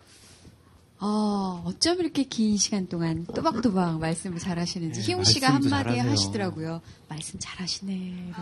어, 1.03 1.62
어쩜 1.64 2.01
이렇게 2.01 2.25
긴 2.25 2.57
시간 2.59 2.88
동안 2.88 3.25
또박또박 3.27 4.01
말씀을 4.01 4.38
잘 4.38 4.59
하시는지. 4.59 5.01
네, 5.01 5.07
희웅 5.07 5.25
씨가 5.25 5.49
한마디 5.55 5.97
하시더라고요. 5.99 6.83
말씀 7.09 7.38
잘 7.38 7.61
하시네. 7.61 8.33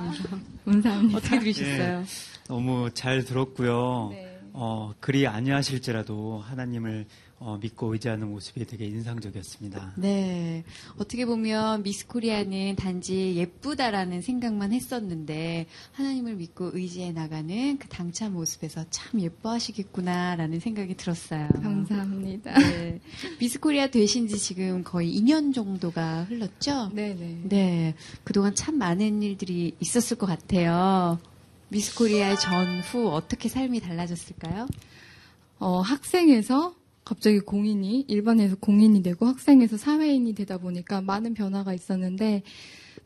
감사합니다. 0.65 1.19
어떻게 1.19 1.39
들으셨어요? 1.39 2.01
네, 2.01 2.07
너무 2.49 2.91
잘 2.95 3.25
들었고요. 3.25 4.09
네. 4.11 4.41
어, 4.55 4.93
그리 4.99 5.27
아니하실지라도 5.27 6.43
하나님을 6.45 7.07
어, 7.41 7.57
믿고 7.61 7.93
의지하는 7.93 8.31
모습이 8.31 8.65
되게 8.67 8.87
인상적이었습니다. 8.87 9.95
네. 9.97 10.65
어떻게 10.97 11.25
보면 11.25 11.85
미스 11.85 12.07
코리아는 12.09 12.75
단지 12.75 13.37
예쁘다라는 13.37 14.23
생각만 14.23 14.73
했었는데 14.73 15.67
하나님을 15.93 16.35
믿고 16.35 16.71
의지해 16.75 17.13
나가는 17.13 17.79
그 17.79 17.87
당찬 17.89 18.33
모습에서 18.33 18.85
참 18.91 19.21
예뻐하시겠구나라는 19.21 20.59
생각이 20.59 20.97
들었어요. 20.97 21.49
감사합니다. 21.63 22.59
네. 22.59 23.01
미스 23.39 23.61
코리아 23.61 23.87
되신 23.87 24.27
지 24.27 24.37
지금 24.37 24.83
거의 24.83 25.17
2년 25.21 25.55
정도가 25.55 26.25
흘렀죠? 26.25 26.91
네네. 26.93 27.43
네. 27.45 27.95
그동안 28.25 28.57
참 28.57 28.79
많은 28.79 29.23
일들이 29.23 29.77
있었을 29.79 30.17
것 30.17 30.27
같아요. 30.27 31.21
미스 31.69 31.95
코리아 31.95 32.35
전후 32.35 33.11
어떻게 33.11 33.49
삶이 33.49 33.79
달라졌을까요? 33.81 34.67
어, 35.61 35.81
학생에서 35.81 36.75
갑자기 37.09 37.41
공인이 37.41 38.05
일반에서 38.07 38.57
공인이 38.57 39.03
되고 39.03 39.25
학생에서 39.25 39.79
사회인이 39.79 40.35
되다 40.35 40.59
보니까 40.59 41.01
많은 41.01 41.33
변화가 41.33 41.73
있었는데 41.73 42.43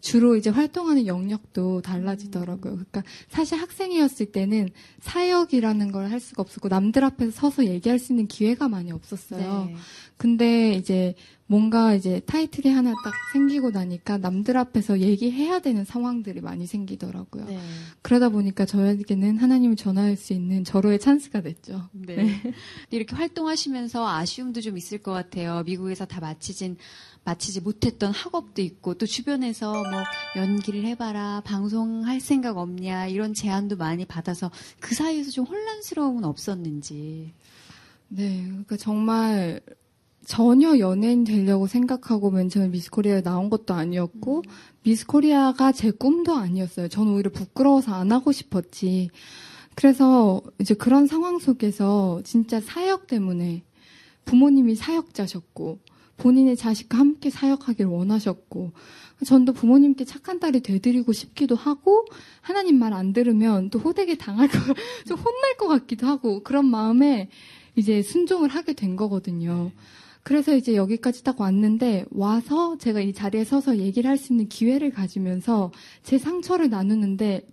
주로 0.03 0.37
이제 0.37 0.51
활동하는 0.51 1.07
영역도 1.07 1.81
달라지더라고요. 1.81 2.75
그러니까 2.75 3.03
사실 3.31 3.59
학생이었을 3.59 4.27
때는 4.27 4.69
사역이라는 5.01 5.91
걸 5.91 6.03
할 6.13 6.21
수가 6.21 6.43
없었고 6.43 6.69
남들 6.69 7.05
앞에서 7.05 7.31
서서 7.31 7.65
얘기할 7.65 7.99
수 7.99 8.13
있는 8.13 8.27
기회가 8.27 8.69
많이 8.69 8.93
없었어요. 8.93 9.67
네. 9.71 9.77
근데 10.19 10.75
이제 10.75 11.15
뭔가 11.47 11.95
이제 11.95 12.21
타이틀이 12.27 12.73
하나 12.73 12.93
딱 13.05 13.13
생기고 13.33 13.71
나니까 13.71 14.19
남들 14.19 14.57
앞에서 14.57 15.01
얘기해야 15.01 15.59
되는 15.61 15.85
상황들이 15.85 16.41
많이 16.41 16.67
생기더라고요. 16.67 17.45
네. 17.45 17.61
그러다 18.03 18.31
보니까 18.31 18.65
저에게는 18.65 19.39
하나님을 19.39 19.77
전할 19.77 20.17
수 20.17 20.33
있는 20.33 20.65
절호의 20.65 20.99
찬스가 20.99 21.43
됐죠. 21.43 21.89
네. 21.93 22.41
이렇게 22.91 23.15
활동하시면서 23.17 24.07
아쉬움도 24.07 24.61
좀 24.61 24.77
있을 24.77 24.99
것 24.99 25.13
같아요. 25.13 25.63
미국에서 25.65 26.05
다 26.05 26.21
마치진 26.21 26.77
마치지 27.25 27.61
못했던 27.61 28.13
학업도 28.13 28.63
있고 28.63 28.95
또 28.95 29.07
주변에서 29.07 29.73
뭐 29.73 30.03
연기를 30.37 30.85
해봐라 30.85 31.43
방송할 31.45 32.21
생각 32.21 32.59
없냐 32.59 33.07
이런 33.07 33.33
제안도 33.33 33.77
많이 33.77 34.05
받아서 34.05 34.51
그 34.81 34.95
사이에서 34.95 35.31
좀 35.31 35.45
혼란스러움은 35.45 36.25
없었는지. 36.25 37.33
네, 38.09 38.43
그러니까 38.45 38.77
정말 38.77 39.61
전혀 40.25 40.79
연예인 40.79 41.25
되려고 41.25 41.67
생각하고 41.67 42.31
맨 42.31 42.49
처음에 42.49 42.69
미스코리아에 42.69 43.23
나온 43.23 43.51
것도 43.51 43.75
아니었고 43.75 44.43
미스코리아가 44.83 45.73
제 45.73 45.91
꿈도 45.91 46.35
아니었어요. 46.35 46.89
저는 46.89 47.15
오히려 47.15 47.31
부끄러워서 47.31 47.95
안 47.95 48.13
하고 48.13 48.33
싶었지. 48.33 49.11
그래서 49.75 50.43
이제 50.61 50.75
그런 50.75 51.07
상황 51.07 51.39
속에서 51.39 52.21
진짜 52.25 52.61
사역 52.61 53.07
때문에 53.07 53.63
부모님이 54.25 54.75
사역자셨고 54.75 55.79
본인의 56.19 56.57
자식과 56.57 56.99
함께 56.99 57.31
사역하기를 57.31 57.91
원하셨고 57.91 58.73
전도 59.25 59.53
부모님께 59.53 60.05
착한 60.05 60.41
딸이 60.41 60.61
되드리고 60.61 61.13
싶기도 61.13 61.55
하고 61.55 62.05
하나님 62.41 62.79
말 62.79 62.93
안 62.93 63.13
들으면 63.13 63.71
또 63.71 63.79
호되게 63.79 64.17
당할 64.19 64.49
거, 64.49 64.59
좀 65.07 65.19
혼날 65.19 65.57
것 65.57 65.69
같기도 65.69 66.07
하고 66.07 66.43
그런 66.43 66.67
마음에 66.67 67.29
이제 67.77 68.03
순종을 68.03 68.49
하게 68.51 68.75
된 68.75 68.97
거거든요. 68.97 69.71
그래서 70.25 70.55
이제 70.55 70.77
여기까지 70.77 71.25
딱 71.25 71.41
왔는데 71.41 72.05
와서 72.11 72.77
제가 72.79 73.01
이 73.01 73.13
자리에 73.13 73.45
서서 73.45 73.79
얘기를 73.79 74.09
할 74.09 74.19
수 74.19 74.33
있는 74.33 74.49
기회를 74.49 74.91
가지면서 74.91 75.73
제 76.03 76.19
상처를 76.19 76.69
나누는데 76.71 77.47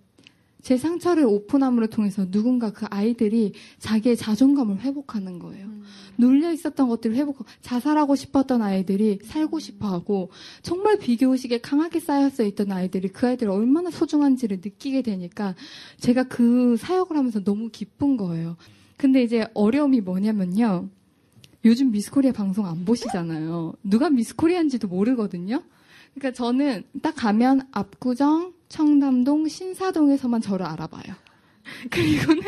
제 0.62 0.76
상처를 0.76 1.24
오픈함으로 1.24 1.88
통해서 1.88 2.30
누군가 2.30 2.70
그 2.70 2.86
아이들이 2.90 3.52
자기의 3.78 4.16
자존감을 4.16 4.80
회복하는 4.80 5.38
거예요. 5.38 5.68
눌려 6.18 6.52
있었던 6.52 6.88
것들을 6.88 7.16
회복하고 7.16 7.44
자살하고 7.62 8.14
싶었던 8.14 8.62
아이들이 8.62 9.18
살고 9.24 9.58
싶어하고 9.58 10.30
정말 10.62 10.98
비교의식에 10.98 11.58
강하게 11.58 12.00
쌓여서 12.00 12.44
있던 12.44 12.72
아이들이 12.72 13.08
그 13.08 13.26
아이들이 13.26 13.50
얼마나 13.50 13.90
소중한지를 13.90 14.58
느끼게 14.58 15.02
되니까 15.02 15.54
제가 15.98 16.24
그 16.24 16.76
사역을 16.76 17.16
하면서 17.16 17.42
너무 17.42 17.70
기쁜 17.70 18.16
거예요. 18.16 18.56
근데 18.96 19.22
이제 19.22 19.46
어려움이 19.54 20.02
뭐냐면요. 20.02 20.88
요즘 21.64 21.90
미스코리아 21.90 22.32
방송 22.32 22.66
안 22.66 22.84
보시잖아요. 22.84 23.74
누가 23.82 24.10
미스코리아인지도 24.10 24.88
모르거든요. 24.88 25.62
그러니까 26.14 26.32
저는 26.36 26.84
딱 27.02 27.14
가면 27.14 27.68
압구정, 27.70 28.52
청담동, 28.70 29.48
신사동에서만 29.48 30.40
저를 30.40 30.64
알아봐요. 30.64 31.14
그리고는 31.90 32.42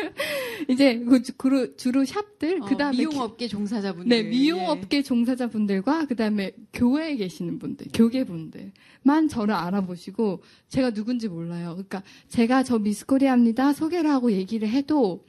이제 0.67 0.97
그 0.99 1.21
주- 1.21 1.33
주로, 1.77 2.03
샵들, 2.03 2.61
어, 2.61 2.65
그 2.65 2.75
다음에 2.75 2.97
미용업계 2.97 3.47
종사자분들. 3.47 4.09
네, 4.09 4.23
미용업계 4.27 5.03
종사자분들과 5.03 6.05
그다음에 6.07 6.53
교회에 6.73 7.15
계시는 7.17 7.59
분들, 7.59 7.87
교계분들만 7.93 9.27
저를 9.29 9.53
알아보시고 9.53 10.41
제가 10.69 10.91
누군지 10.91 11.27
몰라요. 11.27 11.71
그러니까 11.73 12.01
제가 12.29 12.63
저 12.63 12.79
미스코리아입니다. 12.79 13.73
소개를 13.73 14.09
하고 14.09 14.31
얘기를 14.31 14.67
해도 14.67 15.23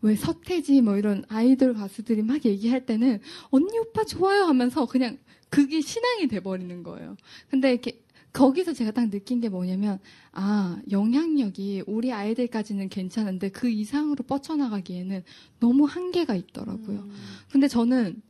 왜 0.00 0.14
서태지 0.14 0.82
뭐 0.82 0.96
이런 0.96 1.24
아이돌 1.28 1.74
가수들이 1.74 2.22
막 2.22 2.44
얘기할 2.44 2.84
때는 2.86 3.20
언니 3.50 3.78
오빠 3.78 4.04
좋아요 4.04 4.44
하면서 4.44 4.84
그냥 4.86 5.18
그게 5.48 5.80
신앙이 5.80 6.28
돼버리는 6.28 6.82
거예요. 6.82 7.16
근데 7.48 7.72
이렇게 7.72 8.03
거기서 8.34 8.72
제가 8.72 8.90
딱 8.90 9.10
느낀 9.10 9.40
게 9.40 9.48
뭐냐면 9.48 9.98
아 10.32 10.76
영향력이 10.90 11.84
우리 11.86 12.12
아이들까지는 12.12 12.88
괜찮은데 12.88 13.48
그 13.48 13.70
이상으로 13.70 14.24
뻗쳐나가기에는 14.24 15.22
너무 15.60 15.84
한계가 15.84 16.34
있더라고요. 16.34 16.98
음. 16.98 17.12
근데 17.50 17.68
저는 17.68 18.20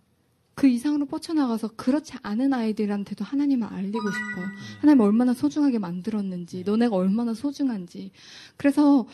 그 0.55 0.69
이상으로 0.69 1.07
뻗쳐나가서 1.07 1.69
그렇지 1.77 2.15
않은 2.23 2.53
아이들한테도 2.53 3.25
하나님을 3.25 3.67
알리고 3.67 4.11
싶어요. 4.11 4.47
하나님 4.81 5.01
얼마나 5.01 5.33
소중하게 5.33 5.79
만들었는지, 5.79 6.63
너네가 6.65 6.95
얼마나 6.95 7.35
소중한지. 7.35 8.13
그래서 8.57 9.07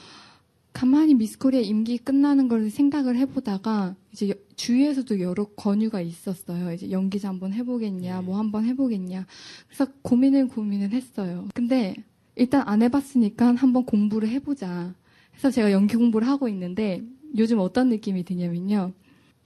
가만히 0.72 1.14
미스코리아 1.14 1.60
임기 1.60 1.98
끝나는 1.98 2.48
걸 2.48 2.70
생각을 2.70 3.16
해보다가 3.16 3.96
이제 4.12 4.28
여- 4.30 4.34
주위에서도 4.56 5.20
여러 5.20 5.44
권유가 5.44 6.00
있었어요. 6.00 6.72
이제 6.72 6.90
연기자 6.90 7.28
한번 7.28 7.52
해보겠냐, 7.52 8.22
뭐 8.22 8.38
한번 8.38 8.64
해보겠냐. 8.64 9.26
그래서 9.66 9.86
고민을 10.02 10.48
고민을 10.48 10.90
했어요. 10.92 11.48
근데 11.54 11.96
일단 12.36 12.62
안 12.66 12.82
해봤으니까 12.82 13.54
한번 13.56 13.84
공부를 13.84 14.28
해보자. 14.28 14.94
그래서 15.32 15.50
제가 15.50 15.72
연기 15.72 15.96
공부를 15.96 16.28
하고 16.28 16.48
있는데 16.48 17.02
요즘 17.36 17.58
어떤 17.58 17.88
느낌이 17.88 18.24
드냐면요. 18.24 18.92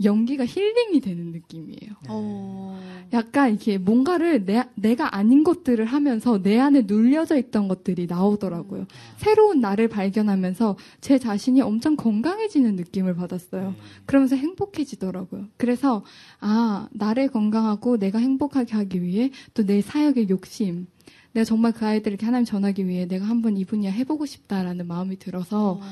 연기가 0.02 0.44
힐링이 0.44 1.00
되는 1.00 1.30
느낌이에요. 1.33 1.92
어. 2.09 2.80
약간 3.12 3.50
이렇게 3.50 3.78
뭔가를 3.78 4.44
내, 4.44 4.64
내가 4.74 5.14
아닌 5.16 5.44
것들을 5.44 5.85
하면서 5.85 6.42
내 6.42 6.59
안에 6.59 6.83
눌려져 6.87 7.37
있던 7.37 7.68
것들이 7.68 8.07
나오더라고요. 8.07 8.87
새로운 9.18 9.61
나를 9.61 9.88
발견하면서 9.88 10.76
제 11.00 11.18
자신이 11.18 11.61
엄청 11.62 11.94
건강해지는 11.96 12.74
느낌을 12.76 13.14
받았어요. 13.14 13.74
그러면서 14.07 14.35
행복해지더라고요. 14.37 15.46
그래서, 15.57 16.02
아, 16.40 16.88
나를 16.92 17.28
건강하고 17.28 17.98
내가 17.98 18.18
행복하게 18.18 18.74
하기 18.74 19.02
위해 19.02 19.30
또 19.52 19.64
내 19.64 19.80
사역의 19.80 20.28
욕심, 20.28 20.87
내가 21.33 21.44
정말 21.44 21.72
그 21.72 21.87
아이들에게 21.87 22.24
하나님 22.26 22.44
전하기 22.44 22.87
위해 22.87 23.07
내가 23.07 23.24
한번 23.26 23.57
이 23.57 23.64
분야 23.64 23.90
해보고 23.90 24.26
싶다라는 24.26 24.87
마음이 24.87 25.18
들어서 25.18 25.78
네. 25.80 25.87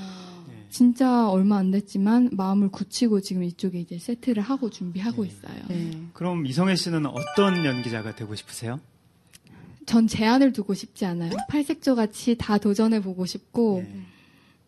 진짜 0.73 1.29
얼마 1.29 1.59
안 1.59 1.71
됐지만 1.71 2.31
마음을 2.33 2.71
굳히고 2.71 3.21
지금 3.21 3.45
이쪽에 3.45 3.79
이제 3.79 3.99
세트를 3.99 4.43
하고 4.43 4.71
준비하고 4.71 5.27
있어요. 5.27 5.63
네. 5.69 6.01
그럼 6.15 6.47
이성애 6.47 6.77
씨는 6.77 7.05
어떤 7.05 7.67
연기자가 7.67 8.17
되고 8.17 8.35
싶으세요? 8.35 8.81
전 9.85 10.07
제한을 10.07 10.55
두고 10.55 10.73
싶지 10.73 11.05
않아요. 11.05 11.33
팔색조 11.51 11.95
같이 11.95 12.37
다 12.39 12.57
도전해 12.57 13.03
보고 13.03 13.27
싶고, 13.27 13.85
네. 13.87 14.01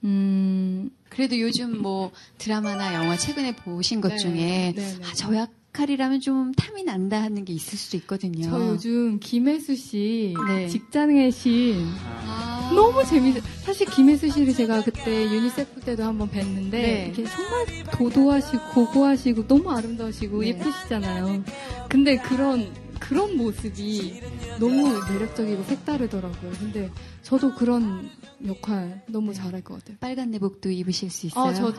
음, 0.04 0.90
그래도 1.08 1.40
요즘 1.40 1.80
뭐 1.80 2.12
드라마나 2.36 2.92
영화 2.94 3.16
최근에 3.16 3.56
보신 3.56 4.02
것 4.02 4.08
네. 4.08 4.18
중에 4.18 4.32
네, 4.32 4.72
네. 4.74 4.96
아, 5.04 5.12
저 5.14 5.32
역할이라면 5.74 6.20
좀 6.20 6.52
탐이 6.52 6.84
난다 6.84 7.20
하는 7.20 7.44
게 7.44 7.52
있을 7.52 7.76
수도 7.76 7.96
있거든요. 7.98 8.48
저 8.48 8.68
요즘 8.68 9.18
김혜수 9.18 9.74
씨 9.74 10.34
네. 10.48 10.68
직장의 10.68 11.32
신 11.32 11.84
아. 12.26 12.70
너무 12.72 13.04
재밌어. 13.04 13.40
사실 13.62 13.88
김혜수 13.88 14.30
씨를 14.30 14.54
제가 14.54 14.82
그때 14.82 15.24
유니세프 15.24 15.80
때도 15.80 16.04
한번 16.04 16.30
뵀는데 16.30 16.70
네. 16.70 17.04
이렇게 17.06 17.24
정말 17.24 17.84
도도하시고 17.92 18.68
고고하시고 18.72 19.46
너무 19.48 19.70
아름다우시고 19.72 20.42
네. 20.42 20.48
예쁘시잖아요. 20.48 21.44
근데 21.88 22.16
그런 22.18 22.72
그런 23.00 23.36
모습이 23.36 24.20
너무 24.60 25.00
매력적이고 25.12 25.64
색다르더라고요. 25.64 26.52
근데 26.52 26.90
저도 27.22 27.54
그런 27.54 28.08
역할 28.46 29.02
너무 29.08 29.32
네. 29.32 29.34
잘할 29.34 29.62
것 29.62 29.74
같아요. 29.74 29.96
빨간 30.00 30.30
내복도 30.30 30.70
입으실 30.70 31.10
수 31.10 31.26
있어요. 31.26 31.50
아, 31.50 31.52
저, 31.52 31.74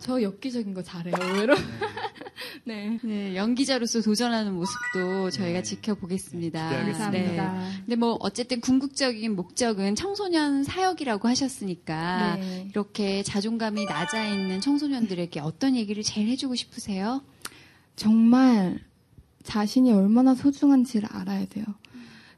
저 0.00 0.20
엽기적인 0.20 0.74
거 0.74 0.82
잘해요, 0.82 1.14
의외로. 1.20 1.54
네. 2.64 2.98
네, 3.02 3.36
연기자로서 3.36 4.00
도전하는 4.02 4.54
모습도 4.54 5.30
저희가 5.30 5.62
지켜보겠습니다. 5.62 6.68
기대하겠습니다. 6.68 7.52
네. 7.52 7.70
근데 7.78 7.96
뭐 7.96 8.16
어쨌든 8.20 8.60
궁극적인 8.60 9.34
목적은 9.34 9.94
청소년 9.94 10.64
사역이라고 10.64 11.28
하셨으니까 11.28 12.36
네. 12.36 12.66
이렇게 12.70 13.22
자존감이 13.22 13.84
낮아 13.86 14.26
있는 14.26 14.60
청소년들에게 14.60 15.40
어떤 15.40 15.76
얘기를 15.76 16.02
제일 16.02 16.28
해주고 16.28 16.54
싶으세요? 16.54 17.22
정말 17.94 18.78
자신이 19.42 19.92
얼마나 19.92 20.34
소중한지를 20.34 21.08
알아야 21.10 21.46
돼요. 21.46 21.64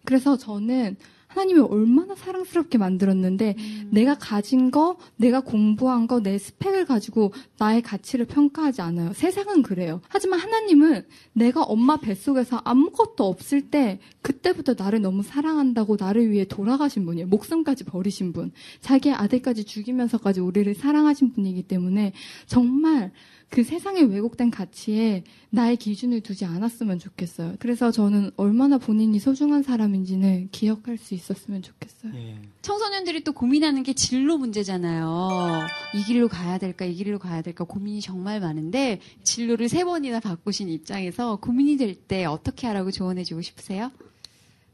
그래서 0.05 0.37
저는 0.37 0.97
하나님이 1.29 1.61
얼마나 1.61 2.15
사랑스럽게 2.15 2.79
만들었는데 2.79 3.55
내가 3.91 4.17
가진 4.17 4.71
거, 4.71 4.97
내가 5.17 5.41
공부한 5.41 6.07
거, 6.07 6.21
내 6.21 6.39
스펙을 6.39 6.87
가지고 6.87 7.33
나의 7.59 7.83
가치를 7.83 8.27
평가하지 8.27 8.83
않아요. 8.83 9.13
세상은 9.13 9.63
그래요. 9.63 10.01
하지만 10.09 10.41
하나님은 10.41 11.07
내가 11.35 11.63
엄마 11.63 11.99
뱃속에서 11.99 12.63
아무것도 12.65 13.25
없을 13.25 13.71
때 13.71 14.01
그때부터 14.23 14.75
나를 14.77 15.01
너무 15.01 15.23
사랑한다고 15.23 15.97
나를 16.01 16.31
위해 16.31 16.45
돌아가신 16.45 17.05
분이에요. 17.05 17.29
목숨까지 17.29 17.85
버리신 17.85 18.33
분. 18.33 18.51
자기의 18.81 19.15
아들까지 19.15 19.65
죽이면서까지 19.65 20.41
우리를 20.41 20.75
사랑하신 20.75 21.33
분이기 21.33 21.63
때문에 21.63 22.13
정말 22.47 23.13
그 23.51 23.65
세상의 23.65 24.05
왜곡된 24.05 24.51
가치에 24.51 25.25
나의 25.51 25.77
기준을 25.79 26.21
두지 26.21 26.45
않았으면 26.45 26.99
좋겠어요. 26.99 27.57
그래서 27.59 27.91
저는 27.91 28.31
얼마나 28.37 28.77
본인이 28.77 29.19
소중한 29.19 29.63
사람인지는 29.63 30.51
기억할 30.53 30.99
수 30.99 31.15
있었으면 31.15 31.63
좋겠어요. 31.63 32.13
예. 32.15 32.37
청소년들이 32.61 33.25
또 33.25 33.33
고민하는 33.33 33.83
게 33.83 33.95
진로 33.95 34.37
문제잖아요. 34.37 35.67
이 35.95 36.05
길로 36.05 36.29
가야 36.29 36.59
될까, 36.59 36.85
이 36.85 36.95
길로 36.95 37.19
가야 37.19 37.41
될까 37.41 37.65
고민이 37.65 38.01
정말 38.03 38.39
많은데 38.41 39.01
진로를 39.25 39.69
세 39.71 39.83
번이나 39.85 40.21
바꾸신 40.21 40.69
입장에서 40.69 41.37
고민이 41.37 41.77
될 41.79 41.95
때 42.07 42.27
어떻게 42.27 42.67
하라고 42.69 42.91
조언해주고 42.91 43.41
싶으세요? 43.43 43.91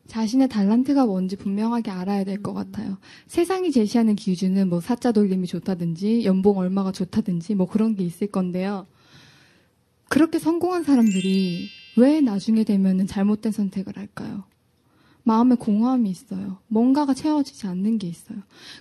자신의 0.06 0.48
달란트가 0.48 1.06
뭔지 1.06 1.36
분명하게 1.36 1.90
알아야 1.90 2.24
될 2.24 2.42
것 2.42 2.52
같아요. 2.52 2.98
세상이 3.26 3.72
제시하는 3.72 4.16
기준은 4.16 4.68
뭐 4.68 4.80
사자 4.80 5.12
돌림이 5.12 5.46
좋다든지 5.46 6.24
연봉 6.24 6.58
얼마가 6.58 6.92
좋다든지 6.92 7.54
뭐 7.54 7.66
그런 7.66 7.94
게 7.94 8.04
있을 8.04 8.26
건데요. 8.26 8.86
그렇게 10.08 10.38
성공한 10.38 10.82
사람들이 10.84 11.68
왜 11.96 12.20
나중에 12.20 12.64
되면은 12.64 13.06
잘못된 13.06 13.52
선택을 13.52 13.96
할까요? 13.96 14.44
마음에 15.26 15.54
공허함이 15.54 16.10
있어요. 16.10 16.58
뭔가가 16.68 17.14
채워지지 17.14 17.66
않는 17.66 17.96
게 17.98 18.06
있어요. 18.06 18.38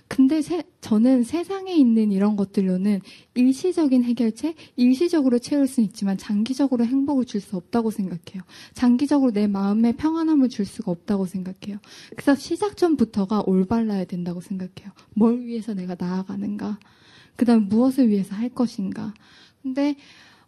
근데 0.08 0.42
세- 0.42 0.62
저는 0.82 1.24
세상에 1.24 1.72
있는 1.74 2.12
이런 2.12 2.36
것들로는 2.36 3.00
일시적인 3.34 4.04
해결책, 4.04 4.54
일시적으로 4.76 5.38
채울 5.38 5.66
수는 5.66 5.88
있지만 5.88 6.18
장기적으로 6.18 6.84
행복을 6.84 7.24
줄 7.24 7.40
수 7.40 7.56
없다고 7.56 7.90
생각해요. 7.90 8.42
장기적으로 8.74 9.32
내 9.32 9.46
마음에 9.46 9.92
평안함을 9.92 10.50
줄 10.50 10.66
수가 10.66 10.92
없다고 10.92 11.24
생각해요. 11.26 11.78
그래서 12.10 12.34
시작 12.34 12.76
전부터가 12.76 13.42
올바라야 13.46 14.04
된다고 14.04 14.40
생각해요. 14.42 14.92
뭘 15.14 15.40
위해서 15.46 15.72
내가 15.72 15.96
나아가는가? 15.98 16.78
그 17.36 17.44
다음 17.46 17.68
무엇을 17.70 18.10
위해서 18.10 18.34
할 18.36 18.50
것인가? 18.50 19.14
근데 19.62 19.96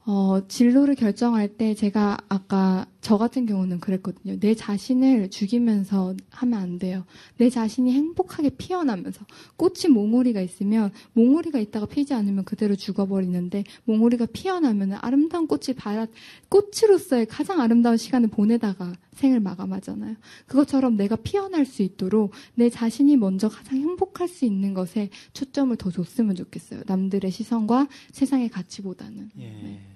어, 0.04 0.46
진로를 0.46 0.94
결정할 0.94 1.48
때 1.48 1.74
제가 1.74 2.16
아까 2.28 2.86
저 3.06 3.18
같은 3.18 3.46
경우는 3.46 3.78
그랬거든요. 3.78 4.36
내 4.40 4.56
자신을 4.56 5.30
죽이면서 5.30 6.16
하면 6.28 6.58
안 6.58 6.76
돼요. 6.80 7.04
내 7.36 7.48
자신이 7.48 7.92
행복하게 7.92 8.48
피어나면서 8.58 9.24
꽃이 9.54 9.94
몽우리가 9.94 10.40
있으면 10.40 10.90
몽우리가 11.12 11.60
있다가 11.60 11.86
피지 11.86 12.14
않으면 12.14 12.44
그대로 12.44 12.74
죽어버리는데 12.74 13.62
몽우리가 13.84 14.26
피어나면 14.32 14.94
아름다운 14.94 15.46
꽃을 15.46 15.76
받아 15.76 16.08
꽃으로서의 16.48 17.26
가장 17.26 17.60
아름다운 17.60 17.96
시간을 17.96 18.28
보내다가 18.28 18.94
생을 19.14 19.38
마감하잖아요. 19.38 20.16
그것처럼 20.48 20.96
내가 20.96 21.14
피어날 21.14 21.64
수 21.64 21.84
있도록 21.84 22.32
내 22.56 22.68
자신이 22.70 23.16
먼저 23.16 23.48
가장 23.48 23.78
행복할 23.78 24.26
수 24.26 24.44
있는 24.44 24.74
것에 24.74 25.10
초점을 25.32 25.76
더 25.76 25.92
줬으면 25.92 26.34
좋겠어요. 26.34 26.82
남들의 26.86 27.30
시선과 27.30 27.86
세상의 28.10 28.48
가치보다는. 28.48 29.30
예. 29.38 29.44
네. 29.44 29.95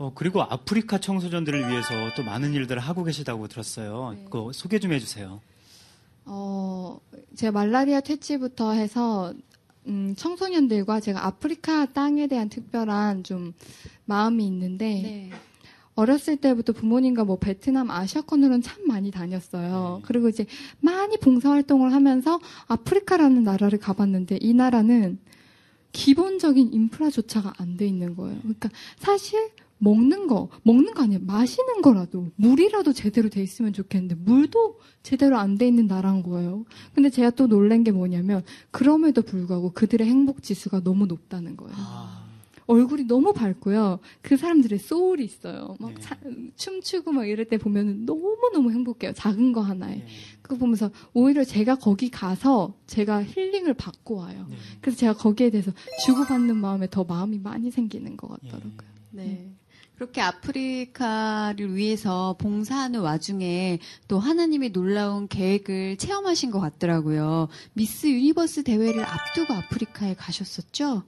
어, 0.00 0.10
그리고 0.14 0.40
아프리카 0.40 0.96
청소년들을 0.96 1.68
위해서 1.68 1.88
또 2.16 2.22
많은 2.22 2.54
일들을 2.54 2.80
하고 2.80 3.04
계시다고 3.04 3.48
들었어요. 3.48 4.14
네. 4.14 4.24
그거 4.24 4.50
소개 4.50 4.78
좀 4.78 4.94
해주세요. 4.94 5.42
어, 6.24 6.98
제가 7.36 7.52
말라리아 7.52 8.00
퇴치부터 8.00 8.72
해서 8.72 9.34
음, 9.86 10.14
청소년들과 10.16 11.00
제가 11.00 11.26
아프리카 11.26 11.84
땅에 11.84 12.28
대한 12.28 12.48
특별한 12.48 13.24
좀 13.24 13.52
마음이 14.06 14.46
있는데 14.46 14.86
네. 15.02 15.30
어렸을 15.96 16.38
때부터 16.38 16.72
부모님과 16.72 17.24
뭐 17.24 17.36
베트남 17.38 17.90
아시아권으로는 17.90 18.62
참 18.62 18.86
많이 18.86 19.10
다녔어요. 19.10 19.98
네. 20.00 20.06
그리고 20.06 20.30
이제 20.30 20.46
많이 20.80 21.18
봉사활동을 21.18 21.92
하면서 21.92 22.40
아프리카라는 22.68 23.44
나라를 23.44 23.78
가봤는데 23.78 24.38
이 24.40 24.54
나라는 24.54 25.18
기본적인 25.92 26.72
인프라조차가 26.72 27.52
안 27.58 27.76
돼 27.76 27.86
있는 27.86 28.16
거예요. 28.16 28.38
그러니까 28.40 28.70
사실 28.96 29.50
먹는 29.80 30.26
거, 30.26 30.48
먹는 30.62 30.94
거 30.94 31.02
아니에요. 31.02 31.20
마시는 31.24 31.80
거라도, 31.82 32.30
물이라도 32.36 32.92
제대로 32.92 33.28
돼 33.28 33.42
있으면 33.42 33.72
좋겠는데, 33.72 34.14
물도 34.14 34.78
제대로 35.02 35.38
안 35.38 35.56
돼 35.58 35.66
있는 35.66 35.86
나라인 35.86 36.22
거예요. 36.22 36.64
근데 36.94 37.08
제가 37.10 37.30
또 37.30 37.46
놀란 37.48 37.82
게 37.82 37.90
뭐냐면, 37.90 38.44
그럼에도 38.70 39.22
불구하고 39.22 39.72
그들의 39.72 40.06
행복 40.06 40.42
지수가 40.42 40.82
너무 40.84 41.06
높다는 41.06 41.56
거예요. 41.56 41.74
아, 41.76 42.26
얼굴이 42.66 43.04
너무 43.04 43.32
밝고요. 43.32 43.98
그 44.22 44.36
사람들의 44.36 44.78
소울이 44.78 45.24
있어요. 45.24 45.76
막 45.80 45.92
네. 45.94 46.00
차- 46.00 46.16
춤추고 46.56 47.10
막 47.12 47.24
이럴 47.26 47.46
때 47.46 47.56
보면 47.58 48.04
너무너무 48.04 48.70
행복해요. 48.70 49.12
작은 49.12 49.52
거 49.52 49.60
하나에. 49.60 49.96
예. 49.96 50.06
그거 50.42 50.56
보면서 50.56 50.90
오히려 51.12 51.42
제가 51.42 51.76
거기 51.76 52.10
가서 52.10 52.74
제가 52.86 53.24
힐링을 53.24 53.74
받고 53.74 54.16
와요. 54.16 54.46
네. 54.50 54.56
그래서 54.80 54.98
제가 54.98 55.14
거기에 55.14 55.50
대해서 55.50 55.72
주고받는 56.06 56.56
마음에 56.58 56.86
더 56.88 57.02
마음이 57.02 57.38
많이 57.40 57.70
생기는 57.72 58.16
것 58.16 58.38
예. 58.44 58.48
같더라고요. 58.50 58.72
네. 59.12 59.50
그렇게 60.00 60.22
아프리카를 60.22 61.76
위해서 61.76 62.34
봉사하는 62.38 63.00
와중에 63.00 63.80
또 64.08 64.18
하나님의 64.18 64.70
놀라운 64.70 65.28
계획을 65.28 65.98
체험하신 65.98 66.50
것 66.50 66.58
같더라고요. 66.58 67.48
미스 67.74 68.06
유니버스 68.06 68.64
대회를 68.64 69.04
앞두고 69.04 69.52
아프리카에 69.52 70.14
가셨었죠? 70.14 71.02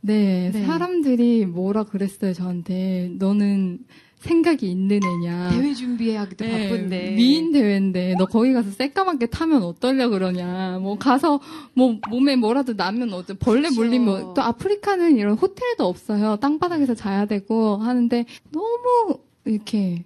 네, 0.00 0.52
네. 0.52 0.64
사람들이 0.64 1.44
뭐라 1.44 1.82
그랬어요, 1.82 2.32
저한테. 2.32 3.10
너는 3.18 3.80
생각이 4.20 4.70
있는 4.70 5.00
애냐. 5.02 5.50
대회 5.50 5.74
준비하기도 5.74 6.44
네, 6.44 6.68
바쁜데. 6.68 7.12
미인 7.12 7.52
대회인데 7.52 8.14
너 8.18 8.26
거기 8.26 8.52
가서 8.52 8.70
새까맣게 8.70 9.26
타면 9.26 9.62
어쩔려 9.62 10.10
그러냐. 10.10 10.78
뭐 10.78 10.98
가서 10.98 11.40
뭐 11.72 11.98
몸에 12.10 12.36
뭐라도 12.36 12.74
나면 12.74 13.12
어째 13.14 13.34
벌레 13.38 13.62
그렇죠. 13.62 13.80
물리면 13.80 14.34
또 14.34 14.42
아프리카는 14.42 15.16
이런 15.16 15.36
호텔도 15.36 15.86
없어요. 15.86 16.36
땅바닥에서 16.36 16.94
자야 16.94 17.24
되고 17.24 17.76
하는데 17.78 18.26
너무 18.50 19.18
이렇게 19.46 20.04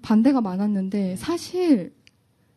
반대가 0.00 0.40
많았는데 0.40 1.16
사실 1.16 1.92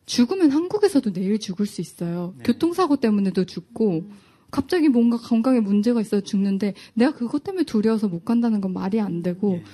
죽으면 0.06 0.52
한국에서도 0.52 1.12
내일 1.12 1.40
죽을 1.40 1.66
수 1.66 1.80
있어요. 1.80 2.34
네. 2.38 2.44
교통사고 2.44 2.96
때문에도 2.96 3.44
죽고 3.44 4.08
갑자기 4.56 4.88
뭔가 4.88 5.18
건강에 5.18 5.60
문제가 5.60 6.00
있어 6.00 6.16
서 6.16 6.20
죽는데 6.22 6.72
내가 6.94 7.12
그것 7.12 7.44
때문에 7.44 7.64
두려워서 7.64 8.08
못 8.08 8.24
간다는 8.24 8.62
건 8.62 8.72
말이 8.72 8.98
안 9.02 9.22
되고 9.22 9.56
예. 9.56 9.64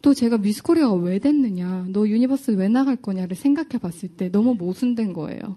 또 0.00 0.14
제가 0.14 0.38
미스 0.38 0.62
코리아가 0.62 0.94
왜 0.94 1.18
됐느냐, 1.18 1.86
너 1.88 2.06
유니버스 2.06 2.52
왜 2.52 2.68
나갈 2.68 2.94
거냐를 2.94 3.34
생각해 3.36 3.78
봤을 3.82 4.08
때 4.08 4.30
너무 4.30 4.54
모순된 4.54 5.12
거예요. 5.12 5.56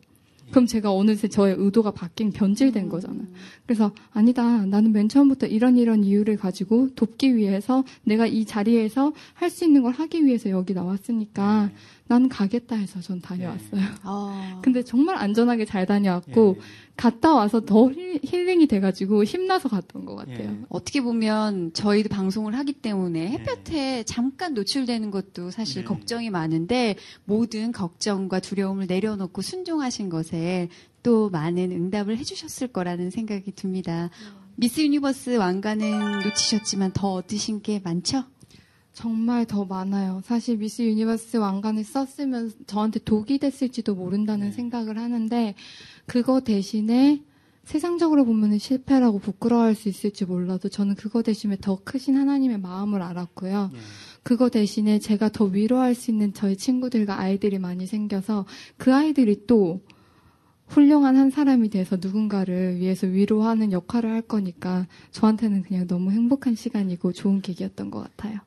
그럼 0.50 0.66
제가 0.66 0.92
어느새 0.92 1.28
저의 1.28 1.56
의도가 1.60 1.92
바뀐 1.92 2.32
변질된 2.32 2.90
거잖아요. 2.90 3.28
그래서 3.68 3.92
아니다. 4.12 4.66
나는 4.66 4.92
맨 4.92 5.08
처음부터 5.08 5.46
이런 5.46 5.78
이런 5.78 6.04
이유를 6.04 6.38
가지고 6.38 6.90
돕기 6.96 7.36
위해서 7.36 7.84
내가 8.04 8.26
이 8.26 8.46
자리에서 8.46 9.14
할 9.34 9.52
수 9.52 9.64
있는 9.64 9.84
걸 9.84 9.94
하기 9.94 10.26
위해서 10.26 10.50
여기 10.50 10.74
나왔으니까 10.74 11.70
네. 12.12 12.14
나는 12.14 12.30
가겠다 12.30 12.76
해서 12.76 13.00
전 13.02 13.22
다녀왔어요. 13.22 13.82
아, 14.04 14.60
근데 14.64 14.84
정말 14.84 15.16
안전하게 15.18 15.66
잘 15.66 15.86
다녀왔고 15.86 16.56
예. 16.58 16.62
갔다 16.98 17.34
와서 17.34 17.62
더 17.62 17.90
힐- 17.90 18.20
힐링이 18.24 18.68
돼가지고 18.68 19.24
힘나서 19.24 19.70
갔던 19.70 20.06
것 20.06 20.16
같아요. 20.16 20.40
예. 20.52 20.58
어떻게 20.70 21.02
보면 21.02 21.74
저희도 21.74 22.10
방송을 22.10 22.56
하기 22.58 22.74
때문에 22.74 23.30
햇볕에 23.30 24.04
잠깐 24.04 24.54
노출되는 24.54 25.10
것도 25.12 25.52
사실 25.52 25.82
네. 25.82 25.88
걱정이 25.88 26.30
많은데 26.30 26.96
모든 27.26 27.72
걱정과 27.72 28.40
두려움을 28.40 28.88
내려놓고 28.88 29.42
순종하신 29.42 30.10
것에 30.10 30.70
또 31.04 31.30
많은 31.30 31.72
응답을 31.72 32.18
해주셨을 32.18 32.68
거라는 32.68 33.10
생각이 33.10 33.54
듭니다. 33.54 34.10
미스 34.56 34.82
유니버스 34.82 35.38
왕관은 35.38 36.20
놓치셨지만 36.24 36.92
더 36.94 37.14
얻으신 37.14 37.62
게 37.62 37.80
많죠? 37.84 38.26
정말 38.94 39.46
더 39.46 39.66
많아요. 39.66 40.22
사실 40.24 40.58
미스 40.58 40.82
유니버스 40.82 41.38
왕관을 41.38 41.84
썼으면 41.84 42.52
저한테 42.68 43.00
독이 43.00 43.38
됐을지도 43.40 43.96
모른다는 43.96 44.48
네. 44.48 44.52
생각을 44.52 44.98
하는데 44.98 45.56
그거 46.06 46.42
대신에 46.42 47.22
세상적으로 47.64 48.26
보면 48.26 48.58
실패라고 48.58 49.20
부끄러워할 49.20 49.76
수 49.76 49.88
있을지 49.88 50.26
몰라도 50.26 50.68
저는 50.68 50.96
그거 50.96 51.22
대신에 51.22 51.58
더 51.62 51.80
크신 51.84 52.18
하나님의 52.18 52.60
마음을 52.60 53.02
알았고요. 53.02 53.72
예. 53.74 53.78
그거 54.24 54.50
대신에 54.50 55.00
제가 55.00 55.30
더 55.30 55.46
위로할 55.46 55.96
수 55.96 56.12
있는 56.12 56.34
저희 56.34 56.58
친구들과 56.58 57.20
아이들이 57.20 57.60
많이 57.60 57.86
생겨서 57.86 58.46
그 58.78 58.94
아이들이 58.94 59.46
또 59.48 59.82
훌륭한 60.68 61.18
한 61.18 61.30
사람이 61.30 61.70
돼서 61.70 61.98
누군가를 62.00 62.78
위해서 62.78 63.06
위로하는 63.08 63.72
역할을 63.72 64.10
할 64.10 64.22
거니까 64.22 64.88
저한테는 65.12 65.64
그냥 65.64 65.88
너무 65.88 66.12
행복한 66.12 66.56
시간이고 66.56 67.14
좋은 67.14 67.42
계기였던 67.42 67.92
것 67.92 68.00
같아요. 68.04 68.40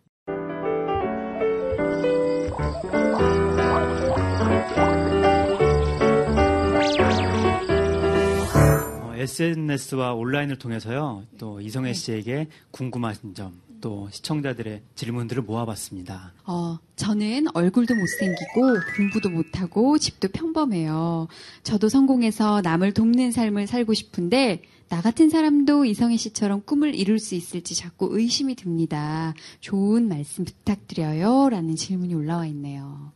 어, 9.02 9.12
SNS와 9.16 10.14
온라인을 10.14 10.56
통해서요, 10.58 11.24
또 11.38 11.60
이성애 11.60 11.92
씨에게 11.92 12.48
궁금하신 12.70 13.34
점, 13.34 13.60
또 13.80 14.08
시청자들의 14.10 14.82
질문들을 14.94 15.42
모아봤습니다. 15.42 16.32
어, 16.46 16.78
저는 16.96 17.46
얼굴도 17.54 17.94
못생기고 17.94 18.80
공부도 18.96 19.30
못하고 19.30 19.98
집도 19.98 20.28
평범해요. 20.28 21.28
저도 21.62 21.88
성공해서 21.88 22.60
남을 22.62 22.92
돕는 22.92 23.30
삶을 23.30 23.66
살고 23.66 23.94
싶은데 23.94 24.62
나 24.88 25.00
같은 25.00 25.30
사람도 25.30 25.84
이성애 25.84 26.16
씨처럼 26.16 26.62
꿈을 26.64 26.94
이룰 26.94 27.18
수 27.18 27.34
있을지 27.34 27.74
자꾸 27.74 28.08
의심이 28.12 28.54
듭니다. 28.54 29.34
좋은 29.60 30.08
말씀 30.08 30.44
부탁드려요. 30.44 31.48
라는 31.50 31.74
질문이 31.76 32.14
올라와 32.14 32.46
있네요. 32.46 33.12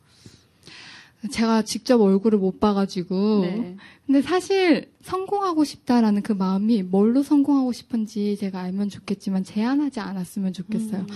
제가 1.32 1.62
직접 1.62 2.00
얼굴을 2.00 2.38
못 2.38 2.60
봐가지고. 2.60 3.40
네. 3.42 3.76
근데 4.06 4.22
사실 4.22 4.90
성공하고 5.02 5.64
싶다라는 5.64 6.22
그 6.22 6.32
마음이 6.32 6.82
뭘로 6.84 7.22
성공하고 7.22 7.72
싶은지 7.72 8.36
제가 8.38 8.60
알면 8.60 8.88
좋겠지만 8.88 9.44
제한하지 9.44 10.00
않았으면 10.00 10.52
좋겠어요. 10.52 11.06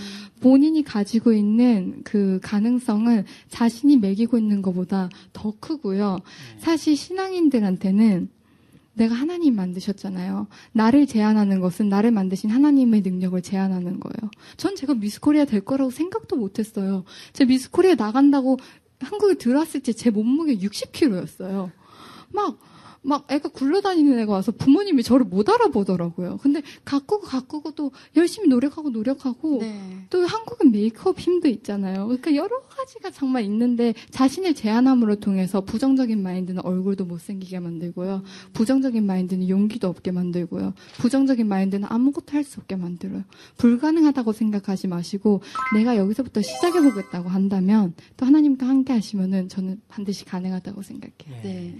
본인이 0.41 0.83
가지고 0.83 1.31
있는 1.33 2.01
그 2.03 2.39
가능성은 2.43 3.25
자신이 3.49 3.97
매기고 3.97 4.37
있는 4.37 4.61
것보다 4.61 5.09
더 5.31 5.53
크고요. 5.59 6.19
사실 6.59 6.95
신앙인들한테는 6.95 8.29
내가 8.93 9.15
하나님 9.15 9.55
만드셨잖아요. 9.55 10.47
나를 10.71 11.07
제한하는 11.07 11.59
것은 11.59 11.89
나를 11.89 12.11
만드신 12.11 12.49
하나님의 12.51 13.01
능력을 13.01 13.41
제한하는 13.41 13.99
거예요. 13.99 14.31
전 14.57 14.75
제가 14.75 14.93
미스코리아 14.93 15.45
될 15.45 15.61
거라고 15.61 15.89
생각도 15.91 16.35
못 16.35 16.59
했어요. 16.59 17.03
제가 17.33 17.47
미스코리아 17.49 17.95
나간다고 17.95 18.57
한국에 18.99 19.35
들어왔을 19.35 19.81
때 19.81 19.93
제 19.93 20.09
몸무게 20.09 20.57
60kg였어요. 20.57 21.71
막, 22.31 22.57
막 23.03 23.29
애가 23.29 23.49
굴러다니는 23.49 24.17
애가 24.19 24.31
와서 24.31 24.51
부모님이 24.51 25.03
저를 25.03 25.25
못 25.25 25.49
알아보더라고요. 25.49 26.37
근데 26.41 26.61
가꾸고 26.85 27.27
가꾸고 27.27 27.71
또 27.71 27.91
열심히 28.15 28.47
노력하고 28.47 28.89
노력하고 28.89 29.59
네. 29.59 30.05
또 30.09 30.25
한국은 30.25 30.71
메이크업 30.71 31.19
힘도 31.19 31.47
있잖아요. 31.49 32.05
그러니까 32.05 32.35
여러 32.35 32.61
가지가 32.61 33.11
정말 33.11 33.43
있는데 33.43 33.93
자신을 34.09 34.55
제한함으로 34.55 35.17
통해서 35.17 35.61
부정적인 35.61 36.21
마인드는 36.23 36.65
얼굴도 36.65 37.05
못생기게 37.05 37.59
만들고요. 37.59 38.23
부정적인 38.53 39.05
마인드는 39.05 39.49
용기도 39.49 39.89
없게 39.89 40.11
만들고요. 40.11 40.73
부정적인 40.97 41.47
마인드는 41.47 41.87
아무것도 41.89 42.31
할 42.31 42.43
수 42.43 42.59
없게 42.59 42.75
만들어요. 42.75 43.23
불가능하다고 43.57 44.33
생각하지 44.33 44.87
마시고 44.87 45.41
내가 45.75 45.95
여기서부터 45.95 46.41
시작해 46.41 46.81
보겠다고 46.81 47.29
한다면 47.29 47.93
또 48.17 48.25
하나님과 48.25 48.67
함께 48.67 48.91
하시면은 48.93 49.47
저는 49.47 49.81
반드시 49.87 50.25
가능하다고 50.25 50.81
생각해요. 50.81 51.41
네. 51.41 51.77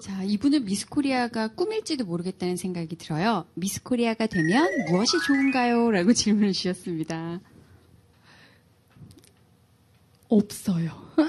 자, 0.00 0.22
이분은 0.22 0.66
미스코리아가 0.66 1.48
꿈일지도 1.48 2.04
모르겠다는 2.04 2.56
생각이 2.56 2.96
들어요. 2.96 3.46
미스코리아가 3.54 4.26
되면 4.26 4.68
무엇이 4.90 5.12
좋은가요? 5.26 5.90
라고 5.90 6.12
질문을 6.12 6.52
주셨습니다. 6.52 7.40
없어요. 10.28 10.90
어, 11.16 11.26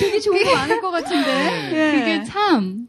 되게 0.00 0.18
좋은 0.18 0.42
거 0.42 0.52
많을 0.52 0.80
것 0.80 0.90
같은데. 0.90 1.70
그게 2.00 2.24
참 2.24 2.88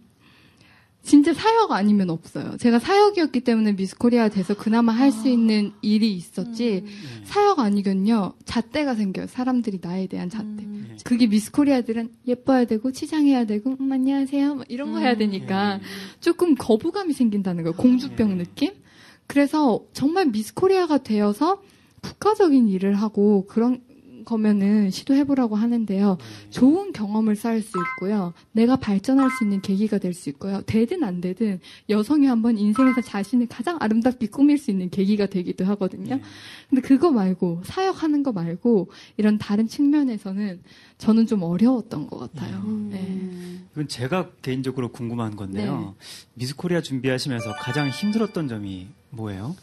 진짜 1.04 1.34
사역 1.34 1.72
아니면 1.72 2.10
없어요. 2.12 2.58
제가 2.58 2.80
사역이었기 2.80 3.42
때문에 3.42 3.74
미스코리아 3.74 4.30
돼서 4.30 4.54
그나마 4.54 4.92
할수 4.92 5.28
있는 5.28 5.72
일이 5.82 6.14
있었지 6.14 6.86
사역 7.24 7.60
아니면요 7.60 8.34
잣대가 8.46 8.94
생겨요. 8.96 9.28
사람들이 9.28 9.80
나에 9.82 10.08
대한 10.08 10.30
잣대. 10.30 10.64
음. 10.64 10.98
그게 11.04 11.26
미스코리아들은 11.28 12.10
예뻐야 12.28 12.66
되고 12.66 12.92
치장해야 12.92 13.46
되고 13.46 13.76
음, 13.80 13.92
안녕하세요 13.92 14.56
막 14.56 14.66
이런 14.70 14.92
거 14.92 15.00
해야 15.00 15.18
되니까 15.18 15.80
조금 16.20 16.56
거부감이 16.56 17.14
생긴다는 17.14 17.64
거예요. 17.64 17.76
공주병 17.76 18.38
느낌. 18.38 18.74
그래서 19.26 19.84
정말 19.94 20.28
미스코리아가 20.28 21.00
되어서 21.00 21.62
국가적인 22.02 22.68
일을 22.68 22.96
하고 22.96 23.46
그런 23.48 23.82
거면은 24.24 24.90
시도해보라고 24.92 25.56
하는데요. 25.56 26.18
좋은 26.50 26.92
경험을 26.94 27.36
쌓을 27.36 27.62
수 27.62 27.72
있고요. 27.78 28.34
내가 28.52 28.76
발전할 28.76 29.30
수 29.32 29.44
있는 29.44 29.62
계기가 29.62 29.98
될 29.98 30.14
수 30.14 30.30
있고요. 30.30 30.62
되든 30.66 31.04
안 31.04 31.22
되든 31.22 31.60
여성이 31.90 32.28
한번 32.28 32.58
인생에서 32.58 33.02
자신을 33.02 33.48
가장 33.48 33.78
아름답게 33.80 34.28
꾸밀 34.28 34.58
수 34.58 34.72
있는 34.72 34.90
계기가 34.90 35.26
되기도 35.28 35.66
하거든요. 35.66 36.20
근데 36.70 36.82
그거 36.82 37.12
말고 37.12 37.62
사역하는 37.66 38.24
거 38.24 38.32
말고 38.32 38.90
이런 39.18 39.38
다른 39.38 39.68
측면에서는 39.68 40.62
저는 40.98 41.28
좀 41.28 41.44
어려웠던 41.44 42.08
것 42.08 42.20
같아요. 42.20 42.62
네. 42.90 43.00
음. 43.08 43.68
이건 43.72 43.88
제가 43.88 44.30
개인적으로 44.42 44.90
궁금한 44.92 45.36
건데요. 45.36 45.96
미스 46.34 46.56
코리아 46.56 46.82
준비하시면서 46.82 47.54
가장 47.54 47.90
힘들었던 47.90 48.48
점이 48.48 48.88
뭐예요? 49.10 49.56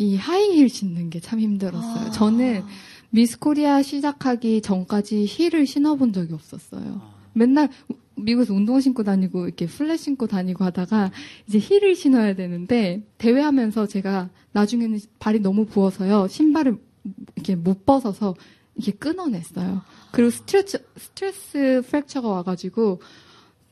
이 0.00 0.16
하이힐 0.16 0.68
신는 0.70 1.10
게 1.10 1.20
참 1.20 1.40
힘들었어요. 1.40 2.06
아. 2.06 2.10
저는 2.10 2.62
미스 3.10 3.38
코리아 3.38 3.82
시작하기 3.82 4.62
전까지 4.62 5.26
힐을 5.28 5.66
신어본 5.66 6.12
적이 6.12 6.32
없었어요. 6.34 7.00
아, 7.02 7.14
맨날 7.34 7.68
우- 7.88 7.94
미국에서 8.22 8.54
운동화 8.54 8.80
신고 8.80 9.02
다니고 9.02 9.46
이렇게 9.46 9.66
flat 9.66 9.96
신고 9.98 10.26
다니고 10.26 10.64
하다가 10.64 11.10
이제 11.48 11.58
힐을 11.58 11.94
신어야 11.94 12.34
되는데 12.34 13.02
대회하면서 13.18 13.86
제가 13.86 14.30
나중에는 14.52 14.98
발이 15.18 15.40
너무 15.40 15.64
부어서요 15.66 16.28
신발을 16.28 16.78
이렇게 17.36 17.56
못 17.56 17.84
벗어서 17.86 18.34
이렇게 18.76 18.92
끊어냈어요. 18.92 19.82
그리고 20.12 20.30
stress 20.30 20.82
stress 20.96 21.82
fracture가 21.88 22.28
와가지고 22.28 23.00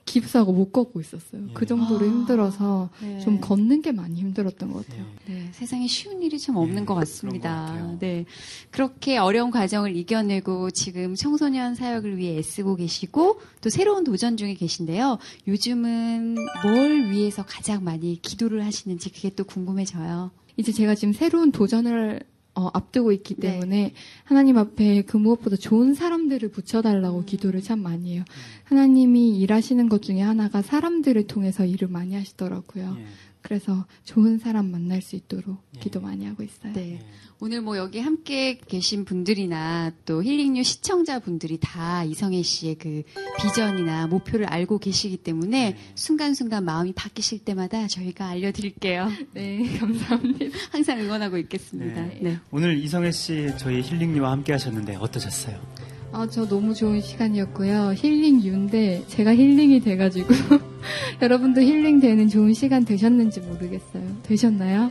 깁스하고 0.09 0.53
못 0.53 0.73
걷고 0.73 1.01
있었어요. 1.01 1.49
그 1.55 1.67
정도로 1.67 2.05
아. 2.05 2.09
힘들어서 2.09 2.91
네. 3.01 3.21
좀 3.21 3.41
걷는 3.41 3.83
게 3.83 3.93
많이 3.93 4.19
힘들었던 4.19 4.73
것 4.73 4.87
같아요. 4.87 5.05
네, 5.27 5.49
세상에 5.53 5.87
쉬운 5.87 6.23
일이 6.23 6.39
참 6.39 6.57
없는 6.57 6.83
네, 6.83 6.85
것 6.85 6.95
같습니다. 6.95 7.77
것. 7.79 7.99
네. 7.99 8.25
그렇게 8.71 9.19
어려운 9.19 9.51
과정을 9.51 9.97
이겨내고 9.97 10.71
지금 10.71 11.15
청소년 11.15 11.75
사역을 11.75 12.17
위해 12.17 12.39
애쓰고 12.39 12.77
계시고 12.77 13.41
또 13.61 13.71
새로운 13.71 14.05
도전 14.05 14.37
중에 14.37 14.55
계신데요. 14.55 15.19
요즘은 15.47 16.37
뭘 16.63 17.11
위해서 17.11 17.45
가장 17.47 17.85
많이 17.85 18.21
기도를 18.23 18.65
하시는지 18.65 19.11
그게 19.11 19.31
또 19.31 19.45
궁금해져요. 19.45 20.31
이제 20.57 20.73
제가 20.73 20.95
지금 20.95 21.13
새로운 21.13 21.53
도전을 21.53 22.21
어, 22.59 22.71
앞두고 22.75 23.13
있기 23.13 23.37
네. 23.37 23.53
때문에 23.53 23.93
하나님 24.25 24.59
앞에 24.59 25.03
그 25.03 25.17
무엇보다 25.17 25.57
좋은 25.57 25.95
사람들을 25.95 26.51
붙여달라고 26.51 27.19
음. 27.19 27.25
기도를 27.25 27.63
참 27.63 27.81
많이 27.81 28.15
해요. 28.15 28.25
하나님이 28.65 29.39
일하시는 29.39 29.89
것 29.89 30.03
중에 30.03 30.21
하나가 30.21 30.61
사람들을 30.61 31.29
통해서 31.29 31.65
일을 31.65 31.87
많이 31.87 32.17
하시더라고요. 32.17 32.97
예. 32.99 33.05
그래서 33.43 33.87
좋은 34.05 34.39
사람 34.39 34.71
만날 34.71 35.03
수 35.03 35.17
있도록 35.17 35.63
예. 35.77 35.81
기도 35.81 36.01
많이 36.01 36.27
하고 36.27 36.43
있어요. 36.43 36.73
네. 36.73 37.01
오늘 37.41 37.61
뭐 37.61 37.77
여기 37.77 38.01
함께 38.01 38.59
계신 38.59 39.05
분들이나 39.05 39.93
또 40.05 40.23
힐링유 40.25 40.65
시청자분들이 40.65 41.59
다 41.61 42.03
이성혜 42.03 42.43
씨의 42.43 42.75
그 42.77 43.03
비전이나 43.41 44.09
목표를 44.09 44.47
알고 44.47 44.79
계시기 44.79 45.19
때문에 45.19 45.77
순간순간 45.95 46.65
마음이 46.65 46.93
바뀌실 46.95 47.45
때마다 47.45 47.87
저희가 47.87 48.27
알려드릴게요. 48.27 49.09
네, 49.35 49.63
감사합니다. 49.79 50.59
항상 50.73 50.99
응원하고 50.99 51.39
있겠습니다. 51.39 52.03
네. 52.07 52.19
네. 52.21 52.39
오늘 52.51 52.77
이성혜 52.79 53.13
씨 53.13 53.49
저희 53.57 53.83
힐링유와 53.83 54.33
함께 54.33 54.53
하셨는데 54.53 54.97
어떠셨어요? 54.97 55.98
아, 56.13 56.27
저 56.31 56.49
너무 56.49 56.75
좋은 56.75 57.01
시간이었고요. 57.01 57.93
힐링유인데 57.95 59.05
제가 59.09 59.35
힐링이 59.35 59.81
돼가지고 59.81 60.29
여러분도 61.21 61.61
힐링 61.61 62.01
되는 62.01 62.29
좋은 62.29 62.55
시간 62.55 62.85
되셨는지 62.85 63.41
모르겠어요. 63.41 64.03
되셨나요? 64.23 64.91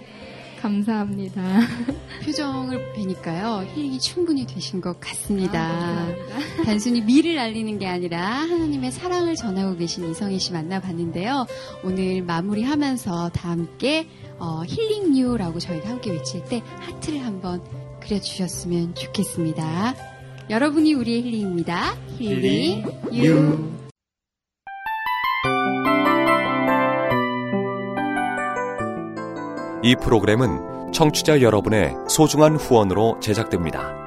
감사합니다. 0.61 1.41
표정을 2.25 2.93
뵈니까요, 2.93 3.67
힐링이 3.73 3.99
충분히 3.99 4.45
되신 4.45 4.81
것 4.81 4.99
같습니다. 4.99 5.61
아. 5.61 6.07
단순히 6.65 7.01
미를 7.01 7.37
알리는 7.37 7.77
게 7.77 7.87
아니라 7.87 8.19
하나님의 8.21 8.91
사랑을 8.91 9.35
전하고 9.35 9.77
계신 9.77 10.09
이성혜 10.09 10.39
씨 10.39 10.53
만나봤는데요. 10.53 11.45
오늘 11.83 12.23
마무리하면서 12.23 13.29
다 13.29 13.51
함께 13.51 14.07
어, 14.39 14.63
힐링유라고 14.65 15.59
저희가 15.59 15.89
함께 15.89 16.11
외칠 16.11 16.43
때 16.45 16.61
하트를 16.79 17.23
한번 17.23 17.61
그려주셨으면 18.01 18.95
좋겠습니다. 18.95 20.16
여러분이 20.49 20.93
우리의 20.93 21.23
힐링입니다. 21.23 21.95
힐링유. 22.17 23.69
이 29.83 29.95
프로그램은 30.01 30.91
청취자 30.93 31.41
여러분의 31.41 31.93
소중한 32.09 32.55
후원으로 32.55 33.19
제작됩니다. 33.19 34.06